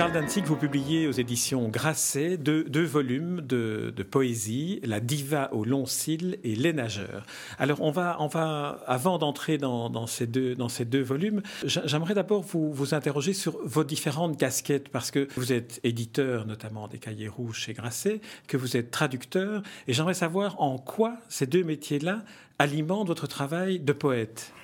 Charles 0.00 0.12
Danzig, 0.12 0.44
vous 0.46 0.56
publiez 0.56 1.06
aux 1.08 1.12
éditions 1.12 1.68
Grasset 1.68 2.38
deux, 2.38 2.84
volumes 2.84 3.42
de, 3.42 3.92
poésie, 4.10 4.80
La 4.82 4.98
diva 4.98 5.52
au 5.52 5.62
long 5.62 5.84
cils 5.84 6.38
et 6.42 6.56
Les 6.56 6.72
nageurs. 6.72 7.26
Alors, 7.58 7.82
on 7.82 7.90
va, 7.90 8.82
avant 8.86 9.18
d'entrer 9.18 9.58
dans, 9.58 10.06
ces 10.06 10.26
deux, 10.26 10.54
dans 10.54 10.70
ces 10.70 10.86
deux 10.86 11.02
volumes, 11.02 11.42
j'aimerais 11.66 12.14
d'abord 12.14 12.40
vous, 12.40 12.72
vous 12.72 12.94
interroger 12.94 13.34
sur 13.34 13.58
vos 13.62 13.84
différentes 13.84 14.38
casquettes, 14.38 14.88
parce 14.88 15.10
que 15.10 15.28
vous 15.36 15.52
êtes 15.52 15.80
éditeur 15.84 16.46
notamment 16.46 16.88
des 16.88 16.98
Cahiers 16.98 17.28
Rouges 17.28 17.58
chez 17.58 17.74
Grasset, 17.74 18.22
que 18.48 18.56
vous 18.56 18.78
êtes 18.78 18.90
traducteur, 18.90 19.62
et 19.86 19.92
j'aimerais 19.92 20.14
savoir 20.14 20.62
en 20.62 20.78
quoi 20.78 21.18
ces 21.28 21.44
deux 21.44 21.62
métiers-là 21.62 22.24
alimentent 22.58 23.08
votre 23.08 23.26
travail 23.26 23.78
de 23.78 23.92
poète. 23.92 24.54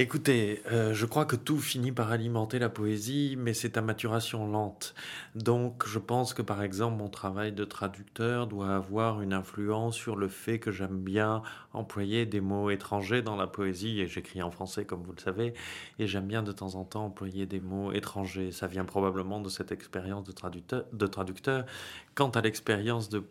Écoutez, 0.00 0.62
euh, 0.70 0.94
je 0.94 1.06
crois 1.06 1.24
que 1.24 1.34
tout 1.34 1.58
finit 1.58 1.90
par 1.90 2.12
alimenter 2.12 2.60
la 2.60 2.68
poésie, 2.68 3.34
mais 3.36 3.52
c'est 3.52 3.76
à 3.76 3.82
maturation 3.82 4.46
lente. 4.46 4.94
Donc 5.34 5.88
je 5.88 5.98
pense 5.98 6.34
que 6.34 6.40
par 6.40 6.62
exemple 6.62 6.98
mon 6.98 7.08
travail 7.08 7.50
de 7.50 7.64
traducteur 7.64 8.46
doit 8.46 8.76
avoir 8.76 9.22
une 9.22 9.32
influence 9.32 9.96
sur 9.96 10.14
le 10.14 10.28
fait 10.28 10.60
que 10.60 10.70
j'aime 10.70 11.00
bien 11.00 11.42
employer 11.72 12.26
des 12.26 12.40
mots 12.40 12.70
étrangers 12.70 13.22
dans 13.22 13.34
la 13.34 13.48
poésie, 13.48 14.00
et 14.00 14.06
j'écris 14.06 14.40
en 14.40 14.52
français 14.52 14.84
comme 14.84 15.02
vous 15.02 15.14
le 15.16 15.20
savez, 15.20 15.52
et 15.98 16.06
j'aime 16.06 16.28
bien 16.28 16.44
de 16.44 16.52
temps 16.52 16.76
en 16.76 16.84
temps 16.84 17.06
employer 17.06 17.46
des 17.46 17.58
mots 17.58 17.90
étrangers. 17.90 18.52
Ça 18.52 18.68
vient 18.68 18.84
probablement 18.84 19.40
de 19.40 19.48
cette 19.48 19.72
expérience 19.72 20.22
de 20.22 20.30
traducteur. 20.30 20.84
De 20.92 21.08
traducteur. 21.08 21.66
Quant 22.14 22.30
à 22.30 22.40
l'expérience 22.40 23.08
de 23.08 23.24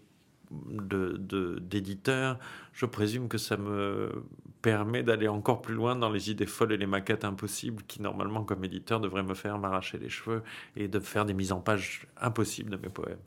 d'éditeur, 0.51 2.35
de, 2.35 2.39
je 2.73 2.85
présume 2.85 3.27
que 3.27 3.37
ça 3.37 3.57
me 3.57 4.23
permet 4.61 5.03
d'aller 5.03 5.27
encore 5.27 5.61
plus 5.61 5.75
loin 5.75 5.95
dans 5.95 6.09
les 6.09 6.31
idées 6.31 6.45
folles 6.45 6.73
et 6.73 6.77
les 6.77 6.87
maquettes 6.87 7.25
impossibles 7.25 7.83
qui, 7.87 8.01
normalement, 8.01 8.43
comme 8.43 8.63
éditeur, 8.63 8.99
devraient 8.99 9.23
me 9.23 9.33
faire 9.33 9.57
m'arracher 9.57 9.97
les 9.97 10.09
cheveux 10.09 10.43
et 10.75 10.87
de 10.87 10.99
faire 10.99 11.25
des 11.25 11.33
mises 11.33 11.51
en 11.51 11.59
page 11.59 12.07
impossibles 12.19 12.71
de 12.71 12.77
mes 12.77 12.89
poèmes. 12.89 13.19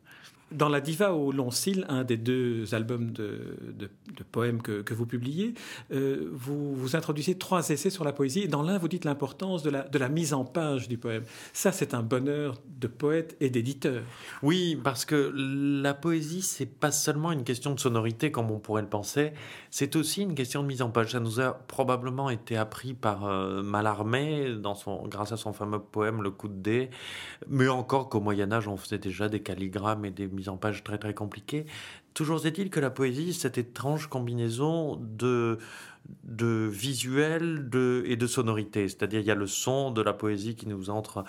Dans 0.53 0.69
La 0.69 0.81
Diva 0.81 1.15
au 1.15 1.31
long 1.31 1.51
cil, 1.51 1.87
un 1.89 2.03
des 2.03 2.17
deux 2.17 2.75
albums 2.75 3.13
de, 3.13 3.57
poèmes 4.33 4.63
que, 4.63 4.95
vous 4.95 5.07
publiez, 5.07 5.55
euh, 5.93 6.29
vous, 6.33 6.97
introduisez 6.97 7.37
trois 7.37 7.69
essais 7.69 7.91
sur 7.91 8.05
la 8.05 8.13
poésie. 8.13 8.49
Dans 8.49 8.63
l'un, 8.63 8.79
vous 8.79 8.89
dites 8.89 9.05
l'importance 9.05 9.63
de 9.63 9.71
la, 9.71 10.09
mise 10.09 10.35
en 10.35 10.45
page 10.45 10.89
du 10.89 10.99
poème. 10.99 11.23
Ça, 11.53 11.71
c'est 11.71 11.95
un 11.95 12.03
bonheur 12.03 12.61
de 12.81 12.89
poète 12.89 13.37
et 13.41 13.49
d'éditeur. 13.51 14.03
Oui, 14.43 14.79
parce 14.83 15.05
que 15.05 15.33
la 15.35 15.95
poésie, 15.95 16.43
c'est 16.43 16.67
pas 16.67 16.91
seulement 16.91 17.31
une 17.31 17.45
question 17.45 17.75
de 17.75 17.81
sonorité 17.81 18.33
comme 18.33 18.51
on 18.51 18.59
pourrait 18.59 18.83
le 18.83 18.89
penser, 18.89 19.33
c'est 19.71 19.95
aussi 19.95 20.23
une 20.23 20.35
question 20.35 20.63
de 20.63 20.69
mise 20.69 20.83
en 20.83 20.91
page. 20.91 21.13
Ça 21.13 21.21
nous 21.21 21.41
a 21.41 21.53
probablement 21.53 22.31
été 22.31 22.57
appris 22.57 22.95
par 22.95 23.27
euh, 23.27 23.63
Mallarmé 23.63 24.57
grâce 25.07 25.33
à 25.33 25.37
son 25.37 25.53
fameux 25.53 25.79
poème 25.79 26.23
Le 26.23 26.31
coup 26.31 26.49
de 26.49 26.61
dé, 26.61 26.91
mais 27.49 27.69
encore 27.69 28.09
qu'au 28.09 28.21
Moyen 28.21 28.51
Âge, 28.53 28.69
on 28.69 28.77
faisait 28.77 28.99
déjà 28.99 29.29
des 29.29 29.41
calligrammes 29.41 30.05
et 30.05 30.11
des 30.11 30.27
en 30.49 30.57
page 30.57 30.83
très 30.85 30.99
très 30.99 31.15
compliquée. 31.15 31.67
Toujours 32.15 32.45
est-il 32.45 32.71
que 32.71 32.81
la 32.81 32.91
poésie, 32.91 33.33
cette 33.33 33.59
étrange 33.59 34.09
combinaison 34.09 34.97
de, 34.97 35.59
visuel 36.25 37.71
et 38.05 38.17
de 38.17 38.27
sonorité. 38.27 38.89
C'est-à-dire, 38.89 39.21
il 39.21 39.27
y 39.27 39.31
a 39.31 39.37
le 39.37 39.47
son 39.47 39.93
de 39.93 40.03
la 40.03 40.13
poésie 40.13 40.57
qui 40.57 40.67
nous 40.67 40.91
entre, 40.91 41.25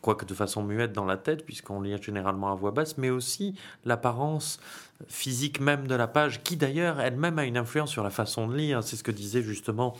quoique 0.00 0.24
de 0.24 0.34
façon 0.34 0.64
muette, 0.64 0.92
dans 0.92 1.04
la 1.04 1.16
tête, 1.16 1.44
puisqu'on 1.44 1.80
lit 1.80 2.02
généralement 2.02 2.50
à 2.50 2.54
voix 2.54 2.72
basse, 2.72 2.98
mais 2.98 3.10
aussi 3.10 3.54
l'apparence 3.84 4.58
physique 5.06 5.60
même 5.60 5.86
de 5.86 5.94
la 5.94 6.08
page, 6.08 6.42
qui 6.42 6.56
d'ailleurs 6.56 7.00
elle-même 7.00 7.38
a 7.38 7.44
une 7.44 7.56
influence 7.56 7.90
sur 7.90 8.02
la 8.02 8.10
façon 8.10 8.48
de 8.48 8.56
lire. 8.56 8.82
C'est 8.82 8.96
ce 8.96 9.04
que 9.04 9.12
disait 9.12 9.42
justement 9.42 9.94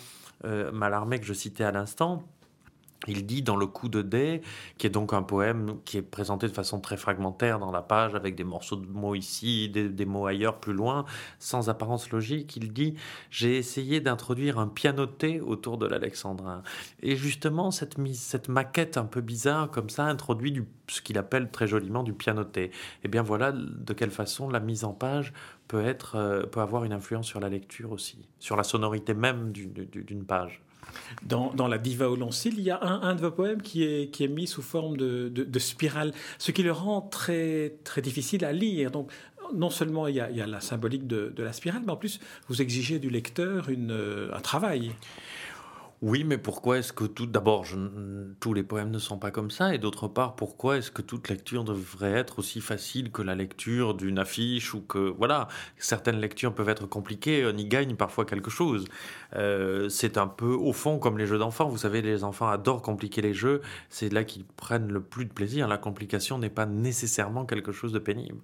euh, 0.44 0.72
Mallarmé 0.72 1.21
que 1.21 1.27
je 1.27 1.33
citais 1.33 1.65
à 1.65 1.71
l'instant. 1.71 2.25
Il 3.06 3.26
dit 3.26 3.42
dans 3.42 3.56
le 3.56 3.66
coup 3.66 3.88
de 3.88 4.03
dé, 4.03 4.42
qui 4.78 4.87
est 4.87 4.91
donc 4.91 5.12
un 5.12 5.22
poème 5.22 5.78
qui 5.84 5.98
est 5.98 6.03
présenté 6.03 6.47
de 6.48 6.53
façon 6.53 6.81
très 6.81 6.97
fragmentaire 6.97 7.59
dans 7.59 7.70
la 7.70 7.82
page, 7.82 8.15
avec 8.15 8.34
des 8.34 8.44
morceaux 8.44 8.76
de 8.76 8.87
mots 8.87 9.15
ici, 9.15 9.69
des, 9.69 10.06
mots 10.06 10.26
ailleurs, 10.26 10.59
plus 10.60 10.72
loin, 10.72 11.04
sans 11.38 11.69
apparence 11.69 12.10
logique, 12.10 12.56
il 12.56 12.72
dit 12.72 12.94
J'ai 13.31 13.56
essayé 13.56 14.00
d'introduire 14.00 14.59
un 14.59 14.69
pianoté 14.69 15.41
autour 15.41 15.78
de 15.78 15.87
l'alexandrin. 15.87 16.62
Et 17.03 17.16
justement, 17.16 17.70
cette, 17.70 17.97
cette 18.15 18.48
maquette 18.48 18.97
un 18.97 19.04
peu 19.04 19.21
bizarre, 19.21 19.71
comme 19.71 19.91
ça, 19.91 20.04
introduit 20.04 20.53
du, 20.53 20.65
ce 20.88 21.00
qu'il 21.00 21.19
appelle 21.19 21.50
très 21.50 21.66
joliment 21.66 22.03
du 22.03 22.12
pianoté. 22.12 22.65
Et 22.65 22.71
eh 23.04 23.09
bien 23.09 23.22
voilà 23.22 23.53
de 23.53 23.92
quelle 23.92 24.10
façon 24.10 24.48
la 24.48 24.60
mise 24.60 24.84
en 24.84 24.92
page 24.92 25.32
peut, 25.69 25.84
être, 25.84 26.16
euh, 26.16 26.42
peut 26.44 26.60
avoir 26.60 26.84
une 26.84 26.92
influence 26.92 27.26
sur 27.26 27.41
la 27.41 27.48
lecture 27.48 27.92
aussi, 27.92 28.28
sur 28.38 28.56
la 28.56 28.62
sonorité 28.62 29.15
même 29.15 29.53
d'une 29.53 30.25
page. 30.25 30.64
Dans, 31.22 31.69
La 31.69 31.78
Diva 31.78 32.11
au 32.11 32.17
long 32.17 32.31
il 32.45 32.61
y 32.61 32.71
a 32.71 32.83
un, 32.83 33.15
de 33.15 33.21
vos 33.21 33.31
poèmes 33.31 33.62
qui 33.62 33.84
est, 33.84 34.11
qui 34.11 34.25
est 34.25 34.28
mis 34.28 34.47
sous 34.47 34.62
forme 34.62 34.97
de, 34.97 35.59
spirale, 35.59 36.12
ce 36.39 36.50
qui 36.50 36.62
le 36.62 36.72
rend 36.72 37.00
très, 37.00 37.77
très 37.84 38.03
difficile 38.03 38.45
à 38.45 38.53
lire. 38.53 38.91
Donc, 38.91 39.11
non 39.55 39.71
seulement 39.71 40.06
il 40.06 40.17
y 40.17 40.21
a, 40.21 40.47
la 40.47 40.61
symbolique 40.61 41.06
de, 41.06 41.33
la 41.39 41.53
spirale, 41.53 41.83
mais 41.84 41.93
en 41.93 41.97
plus, 41.97 42.21
vous 42.49 42.62
exigez 42.62 42.99
du 42.99 43.11
lecteur 43.11 43.69
une, 43.69 44.28
un 44.33 44.41
travail. 44.41 44.93
Oui, 46.06 46.22
mais 46.22 46.37
pourquoi 46.37 46.76
est-ce 46.76 46.92
que 46.92 47.04
tout. 47.04 47.25
D'abord, 47.25 47.65
tous 48.38 48.53
les 48.53 48.62
poèmes 48.62 48.91
ne 48.91 48.98
sont 48.98 49.16
pas 49.19 49.31
comme 49.31 49.50
ça, 49.50 49.75
et 49.75 49.78
d'autre 49.78 50.06
part, 50.06 50.37
pourquoi 50.37 50.76
est-ce 50.76 50.91
que 50.91 51.00
toute 51.00 51.31
lecture 51.31 51.65
devrait 51.65 52.12
être 52.12 52.41
aussi 52.41 52.60
facile 52.60 53.10
que 53.10 53.22
la 53.22 53.34
lecture 53.34 53.94
d'une 53.94 54.19
affiche 54.19 54.75
ou 54.75 54.82
que. 54.82 54.98
Voilà, 54.98 55.48
certaines 55.78 56.20
lectures 56.20 56.54
peuvent 56.54 56.69
être 56.69 56.87
compliquées, 56.87 57.47
on 57.47 57.56
y 57.56 57.65
gagne 57.65 57.97
parfois 57.97 58.26
quelque 58.26 58.50
chose. 58.50 58.84
Euh, 59.34 59.88
c'est 59.88 60.19
un 60.19 60.26
peu, 60.26 60.53
au 60.53 60.75
fond, 60.75 60.98
comme 60.98 61.16
les 61.16 61.26
jeux 61.26 61.38
d'enfants. 61.38 61.70
Vous 61.70 61.78
savez, 61.78 62.03
les 62.03 62.22
enfants 62.22 62.48
adorent 62.48 62.82
compliquer 62.82 63.22
les 63.22 63.32
jeux, 63.32 63.62
c'est 63.88 64.12
là 64.12 64.25
qu'ils 64.25 64.44
prennent 64.44 64.92
le 64.92 65.00
plus 65.00 65.25
de 65.25 65.32
plaisir. 65.32 65.69
La 65.69 65.78
complication 65.78 66.36
n'est 66.38 66.50
pas 66.50 66.66
nécessairement 66.66 67.47
quelque 67.47 67.72
chose 67.72 67.92
de 67.94 67.98
pénible. 67.98 68.42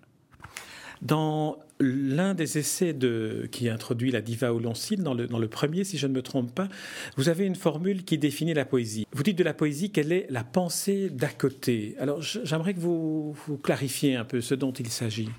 Dans 1.02 1.58
l'un 1.80 2.34
des 2.34 2.58
essais 2.58 2.92
de, 2.92 3.48
qui 3.50 3.68
introduit 3.68 4.10
la 4.10 4.20
diva 4.20 4.52
au 4.52 4.58
long 4.58 4.74
cil, 4.74 5.02
dans 5.02 5.14
le, 5.14 5.26
dans 5.26 5.38
le 5.38 5.48
premier, 5.48 5.84
si 5.84 5.96
je 5.96 6.06
ne 6.06 6.12
me 6.12 6.22
trompe 6.22 6.54
pas, 6.54 6.68
vous 7.16 7.28
avez 7.28 7.46
une 7.46 7.54
formule 7.54 8.04
qui 8.04 8.18
définit 8.18 8.52
la 8.52 8.66
poésie. 8.66 9.06
Vous 9.12 9.22
dites 9.22 9.38
de 9.38 9.44
la 9.44 9.54
poésie 9.54 9.90
qu'elle 9.90 10.12
est 10.12 10.26
la 10.28 10.44
pensée 10.44 11.08
d'à 11.08 11.28
côté? 11.28 11.96
Alors 11.98 12.20
j'aimerais 12.20 12.74
que 12.74 12.80
vous, 12.80 13.32
vous 13.46 13.56
clarifiez 13.56 14.14
un 14.16 14.24
peu 14.24 14.40
ce 14.40 14.54
dont 14.54 14.72
il 14.72 14.88
s'agit. 14.88 15.30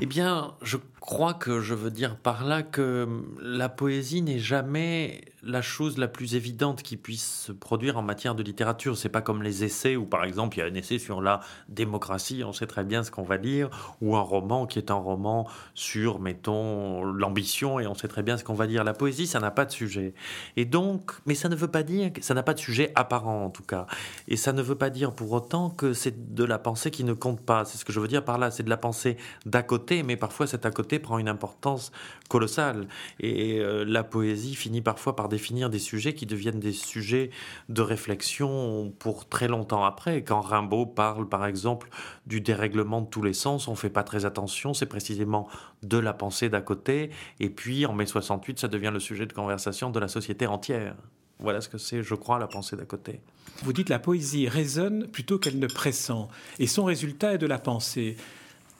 Eh 0.00 0.06
bien, 0.06 0.54
je 0.60 0.76
crois 0.98 1.34
que 1.34 1.60
je 1.60 1.72
veux 1.72 1.92
dire 1.92 2.16
par 2.16 2.44
là 2.44 2.64
que 2.64 3.06
la 3.40 3.68
poésie 3.68 4.22
n'est 4.22 4.40
jamais 4.40 5.20
la 5.46 5.62
chose 5.62 5.98
la 5.98 6.08
plus 6.08 6.34
évidente 6.34 6.82
qui 6.82 6.96
puisse 6.96 7.44
se 7.46 7.52
produire 7.52 7.98
en 7.98 8.02
matière 8.02 8.34
de 8.34 8.42
littérature. 8.42 8.96
C'est 8.96 9.08
pas 9.08 9.20
comme 9.20 9.42
les 9.42 9.64
essais 9.64 9.96
où, 9.96 10.04
par 10.04 10.24
exemple, 10.24 10.56
il 10.56 10.60
y 10.60 10.62
a 10.62 10.66
un 10.66 10.74
essai 10.74 10.98
sur 10.98 11.20
la 11.20 11.40
démocratie, 11.68 12.42
on 12.44 12.52
sait 12.52 12.66
très 12.66 12.84
bien 12.84 13.02
ce 13.02 13.10
qu'on 13.10 13.22
va 13.22 13.36
lire, 13.36 13.96
ou 14.00 14.16
un 14.16 14.20
roman 14.20 14.66
qui 14.66 14.78
est 14.78 14.90
un 14.90 14.94
roman 14.94 15.48
sur, 15.74 16.20
mettons, 16.20 17.04
l'ambition 17.04 17.80
et 17.80 17.86
on 17.86 17.94
sait 17.94 18.08
très 18.08 18.22
bien 18.22 18.36
ce 18.36 18.44
qu'on 18.44 18.54
va 18.54 18.66
dire. 18.66 18.84
La 18.84 18.94
poésie, 18.94 19.26
ça 19.26 19.40
n'a 19.40 19.50
pas 19.50 19.64
de 19.64 19.70
sujet. 19.70 20.14
Et 20.56 20.64
donc, 20.64 21.12
mais 21.26 21.34
ça 21.34 21.48
ne 21.48 21.56
veut 21.56 21.68
pas 21.68 21.82
dire 21.82 22.12
que 22.12 22.22
ça 22.22 22.34
n'a 22.34 22.42
pas 22.42 22.54
de 22.54 22.58
sujet 22.58 22.92
apparent 22.94 23.44
en 23.44 23.50
tout 23.50 23.62
cas. 23.62 23.86
Et 24.28 24.36
ça 24.36 24.52
ne 24.52 24.62
veut 24.62 24.74
pas 24.74 24.90
dire 24.90 25.12
pour 25.12 25.32
autant 25.32 25.70
que 25.70 25.92
c'est 25.92 26.34
de 26.34 26.44
la 26.44 26.58
pensée 26.58 26.90
qui 26.90 27.04
ne 27.04 27.12
compte 27.12 27.40
pas. 27.40 27.64
C'est 27.64 27.78
ce 27.78 27.84
que 27.84 27.92
je 27.92 28.00
veux 28.00 28.08
dire 28.08 28.24
par 28.24 28.38
là. 28.38 28.50
C'est 28.50 28.62
de 28.62 28.70
la 28.70 28.76
pensée 28.76 29.16
d'à 29.46 29.62
côté, 29.62 30.02
mais 30.02 30.16
parfois 30.16 30.46
cet 30.46 30.66
à 30.66 30.70
côté 30.70 30.98
prend 30.98 31.18
une 31.18 31.28
importance 31.28 31.92
colossale. 32.28 32.86
Et 33.20 33.58
euh, 33.60 33.84
la 33.86 34.04
poésie 34.04 34.54
finit 34.54 34.80
parfois 34.80 35.16
par 35.16 35.28
définir 35.34 35.68
des 35.68 35.80
sujets 35.80 36.14
qui 36.14 36.26
deviennent 36.26 36.60
des 36.60 36.72
sujets 36.72 37.30
de 37.68 37.82
réflexion 37.82 38.94
pour 39.00 39.28
très 39.28 39.48
longtemps 39.48 39.84
après. 39.84 40.22
Quand 40.22 40.40
Rimbaud 40.40 40.86
parle, 40.86 41.28
par 41.28 41.44
exemple, 41.44 41.88
du 42.26 42.40
dérèglement 42.40 43.00
de 43.00 43.08
tous 43.08 43.22
les 43.22 43.32
sens, 43.32 43.66
on 43.66 43.72
ne 43.72 43.76
fait 43.76 43.90
pas 43.90 44.04
très 44.04 44.24
attention, 44.24 44.74
c'est 44.74 44.86
précisément 44.86 45.48
de 45.82 45.98
la 45.98 46.12
pensée 46.12 46.48
d'à 46.48 46.60
côté. 46.60 47.10
Et 47.40 47.50
puis, 47.50 47.84
en 47.84 47.92
mai 47.94 48.06
68, 48.06 48.60
ça 48.60 48.68
devient 48.68 48.90
le 48.92 49.00
sujet 49.00 49.26
de 49.26 49.32
conversation 49.32 49.90
de 49.90 49.98
la 49.98 50.08
société 50.08 50.46
entière. 50.46 50.94
Voilà 51.40 51.60
ce 51.60 51.68
que 51.68 51.78
c'est, 51.78 52.02
je 52.02 52.14
crois, 52.14 52.38
la 52.38 52.46
pensée 52.46 52.76
d'à 52.76 52.84
côté. 52.84 53.20
Vous 53.64 53.72
dites 53.72 53.88
la 53.88 53.98
poésie 53.98 54.48
résonne 54.48 55.08
plutôt 55.08 55.38
qu'elle 55.38 55.58
ne 55.58 55.66
pressent, 55.66 56.28
et 56.60 56.68
son 56.68 56.84
résultat 56.84 57.34
est 57.34 57.38
de 57.38 57.46
la 57.46 57.58
pensée. 57.58 58.16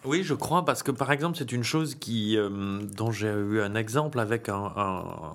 Oui, 0.07 0.23
je 0.23 0.35
crois, 0.35 0.67
parce 0.67 0.83
que 0.83 0.91
par 0.91 1.11
exemple, 1.13 1.39
c'est 1.39 1.51
une 1.51 1.63
chose 1.63 1.95
qui, 1.95 2.37
euh, 2.37 2.79
dont 2.95 3.11
j'ai 3.11 3.29
eu 3.29 3.63
un 3.63 3.75
exemple 3.75 4.21
avec 4.21 4.51
un, 4.51 4.71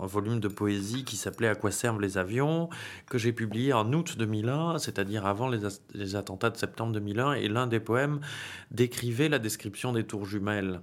volume 0.04 0.39
de 0.39 0.48
poésie 0.48 1.04
qui 1.04 1.18
s'appelait 1.18 1.48
À 1.48 1.56
quoi 1.56 1.71
servent 1.71 2.00
les 2.00 2.19
avions, 2.19 2.69
que 3.07 3.18
j'ai 3.18 3.33
publié 3.33 3.74
en 3.74 3.92
août 3.94 4.16
2001, 4.19 4.77
c'est-à-dire 4.77 5.25
avant 5.25 5.50
les, 5.50 5.60
les, 5.95 6.16
attentats 6.16 6.51
de 6.51 6.57
septembre 6.57 6.94
2001, 6.94 7.33
et 7.33 7.48
l'un 7.48 7.66
des 7.66 7.80
poèmes 7.80 8.19
décrivait 8.69 9.27
la 9.27 9.39
description 9.39 9.92
des 9.92 10.04
tours 10.04 10.25
jumelles 10.25 10.81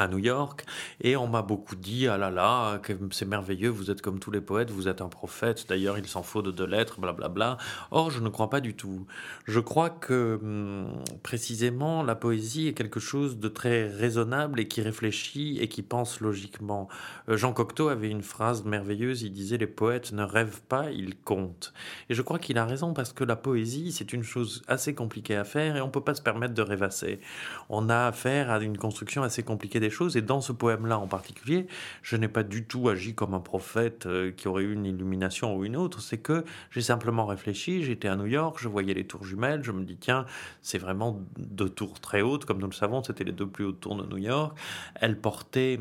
à 0.00 0.08
New 0.08 0.18
York 0.18 0.64
et 1.00 1.16
on 1.16 1.26
m'a 1.26 1.42
beaucoup 1.42 1.76
dit 1.76 2.08
ah 2.08 2.18
là 2.18 2.30
là 2.30 2.80
c'est 3.10 3.26
merveilleux 3.26 3.68
vous 3.68 3.90
êtes 3.90 4.02
comme 4.02 4.18
tous 4.18 4.30
les 4.30 4.40
poètes 4.40 4.70
vous 4.70 4.88
êtes 4.88 5.00
un 5.00 5.08
prophète 5.08 5.66
d'ailleurs 5.68 5.98
il 5.98 6.06
s'en 6.06 6.22
faut 6.22 6.42
de 6.42 6.50
deux 6.50 6.66
lettres 6.66 7.00
blablabla. 7.00 7.56
Or 7.90 8.10
je 8.10 8.20
ne 8.20 8.28
crois 8.28 8.50
pas 8.50 8.60
du 8.60 8.74
tout. 8.74 9.06
Je 9.46 9.60
crois 9.60 9.90
que 9.90 10.38
hum, 10.42 11.02
précisément 11.22 12.02
la 12.02 12.14
poésie 12.14 12.68
est 12.68 12.74
quelque 12.74 13.00
chose 13.00 13.38
de 13.38 13.48
très 13.48 13.88
raisonnable 13.88 14.60
et 14.60 14.68
qui 14.68 14.82
réfléchit 14.82 15.58
et 15.60 15.68
qui 15.68 15.82
pense 15.82 16.20
logiquement. 16.20 16.88
Euh, 17.28 17.36
Jean 17.36 17.52
Cocteau 17.52 17.88
avait 17.88 18.10
une 18.10 18.22
phrase 18.22 18.64
merveilleuse 18.64 19.22
il 19.22 19.32
disait 19.32 19.58
les 19.58 19.66
poètes 19.66 20.12
ne 20.12 20.22
rêvent 20.22 20.62
pas 20.62 20.90
ils 20.90 21.16
comptent 21.16 21.72
et 22.08 22.14
je 22.14 22.22
crois 22.22 22.38
qu'il 22.38 22.58
a 22.58 22.64
raison 22.64 22.94
parce 22.94 23.12
que 23.12 23.24
la 23.24 23.36
poésie 23.36 23.92
c'est 23.92 24.12
une 24.12 24.22
chose 24.22 24.62
assez 24.68 24.94
compliquée 24.94 25.36
à 25.36 25.44
faire 25.44 25.76
et 25.76 25.80
on 25.80 25.90
peut 25.90 26.00
pas 26.00 26.14
se 26.14 26.22
permettre 26.22 26.54
de 26.54 26.62
rêvasser. 26.62 27.20
On 27.68 27.88
a 27.88 28.06
affaire 28.06 28.50
à 28.50 28.60
une 28.60 28.78
construction 28.78 29.22
assez 29.22 29.42
compliquée 29.42 29.80
des 29.80 29.89
Et 30.16 30.22
dans 30.22 30.40
ce 30.40 30.52
poème-là 30.52 30.98
en 30.98 31.06
particulier, 31.06 31.66
je 32.02 32.16
n'ai 32.16 32.28
pas 32.28 32.42
du 32.42 32.64
tout 32.64 32.88
agi 32.88 33.14
comme 33.14 33.34
un 33.34 33.40
prophète 33.40 34.06
euh, 34.06 34.30
qui 34.30 34.48
aurait 34.48 34.62
eu 34.62 34.72
une 34.72 34.86
illumination 34.86 35.56
ou 35.56 35.64
une 35.64 35.76
autre. 35.76 36.00
C'est 36.00 36.18
que 36.18 36.44
j'ai 36.70 36.80
simplement 36.80 37.26
réfléchi. 37.26 37.82
J'étais 37.82 38.08
à 38.08 38.16
New 38.16 38.26
York, 38.26 38.58
je 38.60 38.68
voyais 38.68 38.94
les 38.94 39.06
tours 39.06 39.24
jumelles. 39.24 39.62
Je 39.62 39.72
me 39.72 39.84
dis, 39.84 39.96
tiens, 39.96 40.26
c'est 40.62 40.78
vraiment 40.78 41.20
deux 41.38 41.68
tours 41.68 42.00
très 42.00 42.22
hautes. 42.22 42.44
Comme 42.44 42.58
nous 42.58 42.68
le 42.68 42.72
savons, 42.72 43.02
c'était 43.02 43.24
les 43.24 43.32
deux 43.32 43.46
plus 43.46 43.64
hautes 43.64 43.80
tours 43.80 43.96
de 43.96 44.06
New 44.06 44.18
York. 44.18 44.56
Elles 44.94 45.18
portaient 45.18 45.80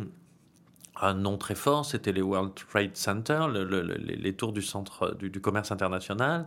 un 1.02 1.14
nom 1.14 1.38
très 1.38 1.56
fort, 1.56 1.86
c'était 1.86 2.12
les 2.12 2.22
World 2.22 2.52
Trade 2.56 2.96
Center, 2.96 3.48
les 3.50 4.34
tours 4.34 4.54
du 4.54 4.62
centre 4.62 5.16
du, 5.16 5.32
commerce 5.42 5.72
international, 5.72 6.46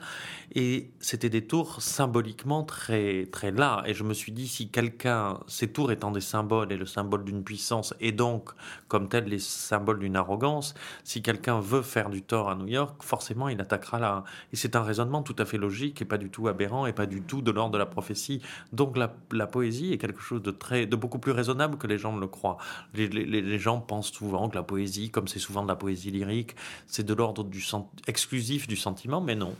et 0.54 0.90
c'était 1.00 1.30
des 1.30 1.46
tours 1.46 1.80
symboliquement 1.80 2.62
très 2.62 3.26
très 3.26 3.50
là. 3.50 3.82
Et 3.86 3.94
je 3.94 4.04
me 4.04 4.14
suis 4.14 4.32
dit, 4.32 4.46
si 4.46 4.68
quelqu'un, 4.68 5.38
ces 5.46 5.72
tours 5.72 5.92
étant 5.92 6.10
des 6.10 6.20
symboles 6.20 6.72
et 6.72 6.76
le 6.76 6.86
symbole 6.86 7.24
d'une 7.24 7.42
puissance, 7.42 7.94
et 8.00 8.12
donc 8.12 8.50
comme 8.88 9.08
tel 9.08 9.24
les 9.24 9.38
symboles 9.38 9.98
d'une 9.98 10.16
arrogance, 10.16 10.74
si 11.04 11.22
quelqu'un 11.22 11.60
veut 11.60 11.82
faire 11.82 12.10
du 12.10 12.22
tort 12.22 12.50
à 12.50 12.54
New 12.54 12.68
York, 12.68 13.02
forcément 13.02 13.48
il 13.48 13.60
attaquera 13.60 13.98
là. 13.98 14.24
Et 14.52 14.56
c'est 14.56 14.76
un 14.76 14.82
raisonnement 14.82 15.22
tout 15.22 15.36
à 15.38 15.44
fait 15.44 15.58
logique 15.58 16.02
et 16.02 16.04
pas 16.04 16.18
du 16.18 16.30
tout 16.30 16.48
aberrant 16.48 16.86
et 16.86 16.92
pas 16.92 17.06
du 17.06 17.22
tout 17.22 17.40
de 17.42 17.50
l'ordre 17.50 17.72
de 17.72 17.78
la 17.78 17.86
prophétie. 17.86 18.42
Donc 18.72 18.96
la, 18.96 19.46
poésie 19.46 19.92
est 19.92 19.98
quelque 19.98 20.20
chose 20.20 20.42
de 20.42 20.50
très, 20.50 20.86
de 20.86 20.96
beaucoup 20.96 21.18
plus 21.18 21.32
raisonnable 21.32 21.78
que 21.78 21.86
les 21.86 21.98
gens 21.98 22.12
ne 22.12 22.20
le 22.20 22.28
croient. 22.28 22.58
Les 22.94 23.58
gens 23.58 23.80
pensent 23.80 24.12
souvent 24.12 24.41
que 24.48 24.56
la 24.56 24.62
poésie, 24.62 25.10
comme 25.10 25.28
c'est 25.28 25.38
souvent 25.38 25.62
de 25.62 25.68
la 25.68 25.76
poésie 25.76 26.10
lyrique, 26.10 26.56
c'est 26.86 27.04
de 27.04 27.14
l'ordre 27.14 27.44
du 27.44 27.64
exclusif 28.06 28.66
du 28.66 28.76
sentiment, 28.76 29.20
mais 29.20 29.34
non. 29.34 29.54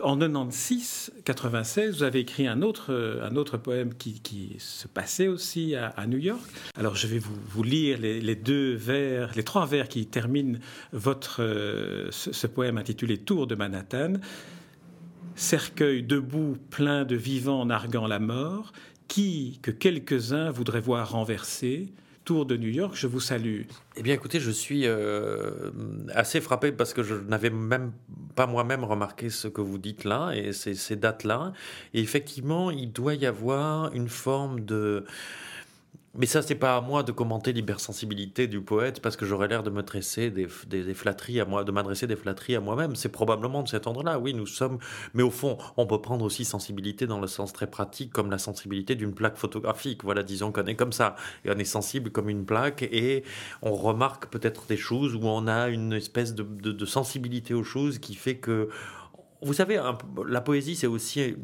En 0.00 0.18
96, 0.18 1.12
96, 1.24 1.96
vous 1.98 2.02
avez 2.02 2.20
écrit 2.20 2.46
un 2.46 2.60
autre, 2.60 3.20
un 3.22 3.34
autre 3.36 3.56
poème 3.56 3.94
qui, 3.94 4.20
qui 4.20 4.56
se 4.58 4.88
passait 4.88 5.28
aussi 5.28 5.74
à, 5.74 6.06
New 6.06 6.18
York. 6.18 6.40
Alors 6.76 6.96
je 6.96 7.06
vais 7.06 7.18
vous, 7.18 7.62
lire 7.62 7.98
les, 7.98 8.34
deux 8.34 8.74
vers, 8.74 9.32
les 9.34 9.42
trois 9.42 9.64
vers 9.64 9.88
qui 9.88 10.06
terminent 10.06 10.58
votre, 10.92 11.36
ce, 12.10 12.32
ce 12.32 12.46
poème 12.46 12.78
intitulé 12.78 13.16
Tour 13.18 13.46
de 13.46 13.54
Manhattan. 13.54 14.14
Cercueil 15.34 16.02
debout, 16.02 16.56
plein 16.70 17.04
de 17.04 17.16
vivants 17.16 17.64
narguant 17.64 18.06
la 18.06 18.18
mort, 18.18 18.72
qui 19.08 19.58
que 19.62 19.70
quelques-uns 19.70 20.50
voudraient 20.50 20.80
voir 20.80 21.10
renverser, 21.10 21.92
tour 22.26 22.44
de 22.44 22.56
New 22.56 22.68
York. 22.68 22.94
Je 22.94 23.06
vous 23.06 23.20
salue. 23.20 23.62
Eh 23.96 24.02
bien, 24.02 24.12
écoutez, 24.12 24.40
je 24.40 24.50
suis 24.50 24.82
euh, 24.84 25.70
assez 26.12 26.40
frappé 26.42 26.72
parce 26.72 26.92
que 26.92 27.02
je 27.02 27.14
n'avais 27.14 27.50
même 27.50 27.92
pas 28.34 28.46
moi-même 28.46 28.84
remarqué 28.84 29.30
ce 29.30 29.48
que 29.48 29.60
vous 29.62 29.78
dites 29.78 30.04
là 30.04 30.32
et 30.34 30.52
ces, 30.52 30.74
ces 30.74 30.96
dates-là. 30.96 31.52
Et 31.94 32.00
effectivement, 32.00 32.70
il 32.70 32.92
doit 32.92 33.14
y 33.14 33.24
avoir 33.26 33.94
une 33.94 34.08
forme 34.08 34.60
de 34.60 35.04
mais 36.18 36.26
ça, 36.26 36.42
c'est 36.42 36.54
pas 36.54 36.76
à 36.76 36.80
moi 36.80 37.02
de 37.02 37.12
commenter 37.12 37.52
l'hypersensibilité 37.52 38.46
du 38.46 38.60
poète 38.60 39.00
parce 39.00 39.16
que 39.16 39.26
j'aurais 39.26 39.48
l'air 39.48 39.62
de 39.62 39.70
me 39.70 39.82
tresser 39.82 40.30
des, 40.30 40.46
flatteries 40.94 41.40
à 41.40 41.44
moi, 41.44 41.64
de 41.64 41.72
m'adresser 41.72 42.06
des 42.06 42.16
flatteries 42.16 42.56
à 42.56 42.60
moi-même. 42.60 42.96
C'est 42.96 43.10
probablement 43.10 43.62
de 43.62 43.68
cet 43.68 43.86
ordre-là. 43.86 44.18
Oui, 44.18 44.34
nous 44.34 44.46
sommes. 44.46 44.78
Mais 45.14 45.22
au 45.22 45.30
fond, 45.30 45.58
on 45.76 45.86
peut 45.86 46.00
prendre 46.00 46.24
aussi 46.24 46.44
sensibilité 46.44 47.06
dans 47.06 47.20
le 47.20 47.26
sens 47.26 47.52
très 47.52 47.66
pratique, 47.66 48.12
comme 48.12 48.30
la 48.30 48.38
sensibilité 48.38 48.94
d'une 48.94 49.14
plaque 49.14 49.36
photographique. 49.36 50.04
Voilà, 50.04 50.22
disons 50.22 50.52
qu'on 50.52 50.66
est 50.66 50.74
comme 50.74 50.92
ça. 50.92 51.16
Et 51.44 51.50
on 51.50 51.58
est 51.58 51.64
sensible 51.64 52.10
comme 52.10 52.28
une 52.28 52.46
plaque 52.46 52.82
et 52.82 53.24
on 53.62 53.74
remarque 53.74 54.26
peut-être 54.28 54.66
des 54.66 54.76
choses 54.76 55.14
où 55.14 55.20
on 55.24 55.46
a 55.46 55.68
une 55.68 55.92
espèce 55.92 56.34
de 56.34 56.86
sensibilité 56.86 57.54
aux 57.54 57.64
choses 57.64 57.98
qui 57.98 58.14
fait 58.14 58.36
que 58.36 58.68
vous 59.42 59.52
savez, 59.52 59.80
la 60.26 60.40
poésie, 60.40 60.76
c'est 60.76 60.86
aussi 60.86 61.36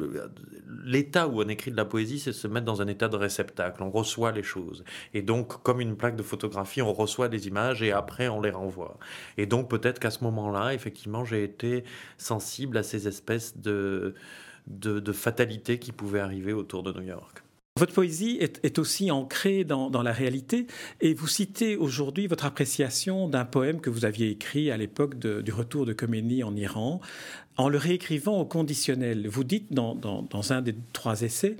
l'état 0.84 1.28
où 1.28 1.42
on 1.42 1.48
écrit 1.48 1.70
de 1.70 1.76
la 1.76 1.84
poésie, 1.84 2.18
c'est 2.18 2.32
se 2.32 2.48
mettre 2.48 2.66
dans 2.66 2.82
un 2.82 2.86
état 2.86 3.08
de 3.08 3.16
réceptacle. 3.16 3.82
On 3.82 3.90
reçoit 3.90 4.32
les 4.32 4.42
choses. 4.42 4.84
Et 5.14 5.22
donc, 5.22 5.62
comme 5.62 5.80
une 5.80 5.96
plaque 5.96 6.16
de 6.16 6.22
photographie, 6.22 6.82
on 6.82 6.92
reçoit 6.92 7.28
des 7.28 7.48
images 7.48 7.82
et 7.82 7.92
après, 7.92 8.28
on 8.28 8.40
les 8.40 8.50
renvoie. 8.50 8.98
Et 9.36 9.46
donc, 9.46 9.68
peut-être 9.68 9.98
qu'à 9.98 10.10
ce 10.10 10.24
moment-là, 10.24 10.74
effectivement, 10.74 11.24
j'ai 11.24 11.44
été 11.44 11.84
sensible 12.16 12.76
à 12.78 12.82
ces 12.82 13.08
espèces 13.08 13.58
de, 13.58 14.14
de, 14.66 15.00
de 15.00 15.12
fatalités 15.12 15.78
qui 15.78 15.92
pouvaient 15.92 16.20
arriver 16.20 16.52
autour 16.52 16.82
de 16.82 16.92
New 16.92 17.06
York. 17.06 17.42
Votre 17.78 17.94
poésie 17.94 18.36
est, 18.38 18.78
aussi 18.78 19.10
ancrée 19.10 19.64
dans, 19.64 20.02
la 20.02 20.12
réalité 20.12 20.66
et 21.00 21.14
vous 21.14 21.26
citez 21.26 21.74
aujourd'hui 21.76 22.26
votre 22.26 22.44
appréciation 22.44 23.30
d'un 23.30 23.46
poème 23.46 23.80
que 23.80 23.88
vous 23.88 24.04
aviez 24.04 24.28
écrit 24.28 24.70
à 24.70 24.76
l'époque 24.76 25.18
du 25.18 25.52
retour 25.52 25.86
de 25.86 25.94
Khomeini 25.94 26.44
en 26.44 26.54
Iran, 26.54 27.00
en 27.56 27.68
le 27.68 27.78
réécrivant 27.78 28.40
au 28.40 28.44
conditionnel. 28.44 29.28
Vous 29.28 29.44
dites 29.44 29.72
dans, 29.72 29.98
un 30.50 30.62
des 30.62 30.74
trois 30.92 31.22
essais 31.22 31.56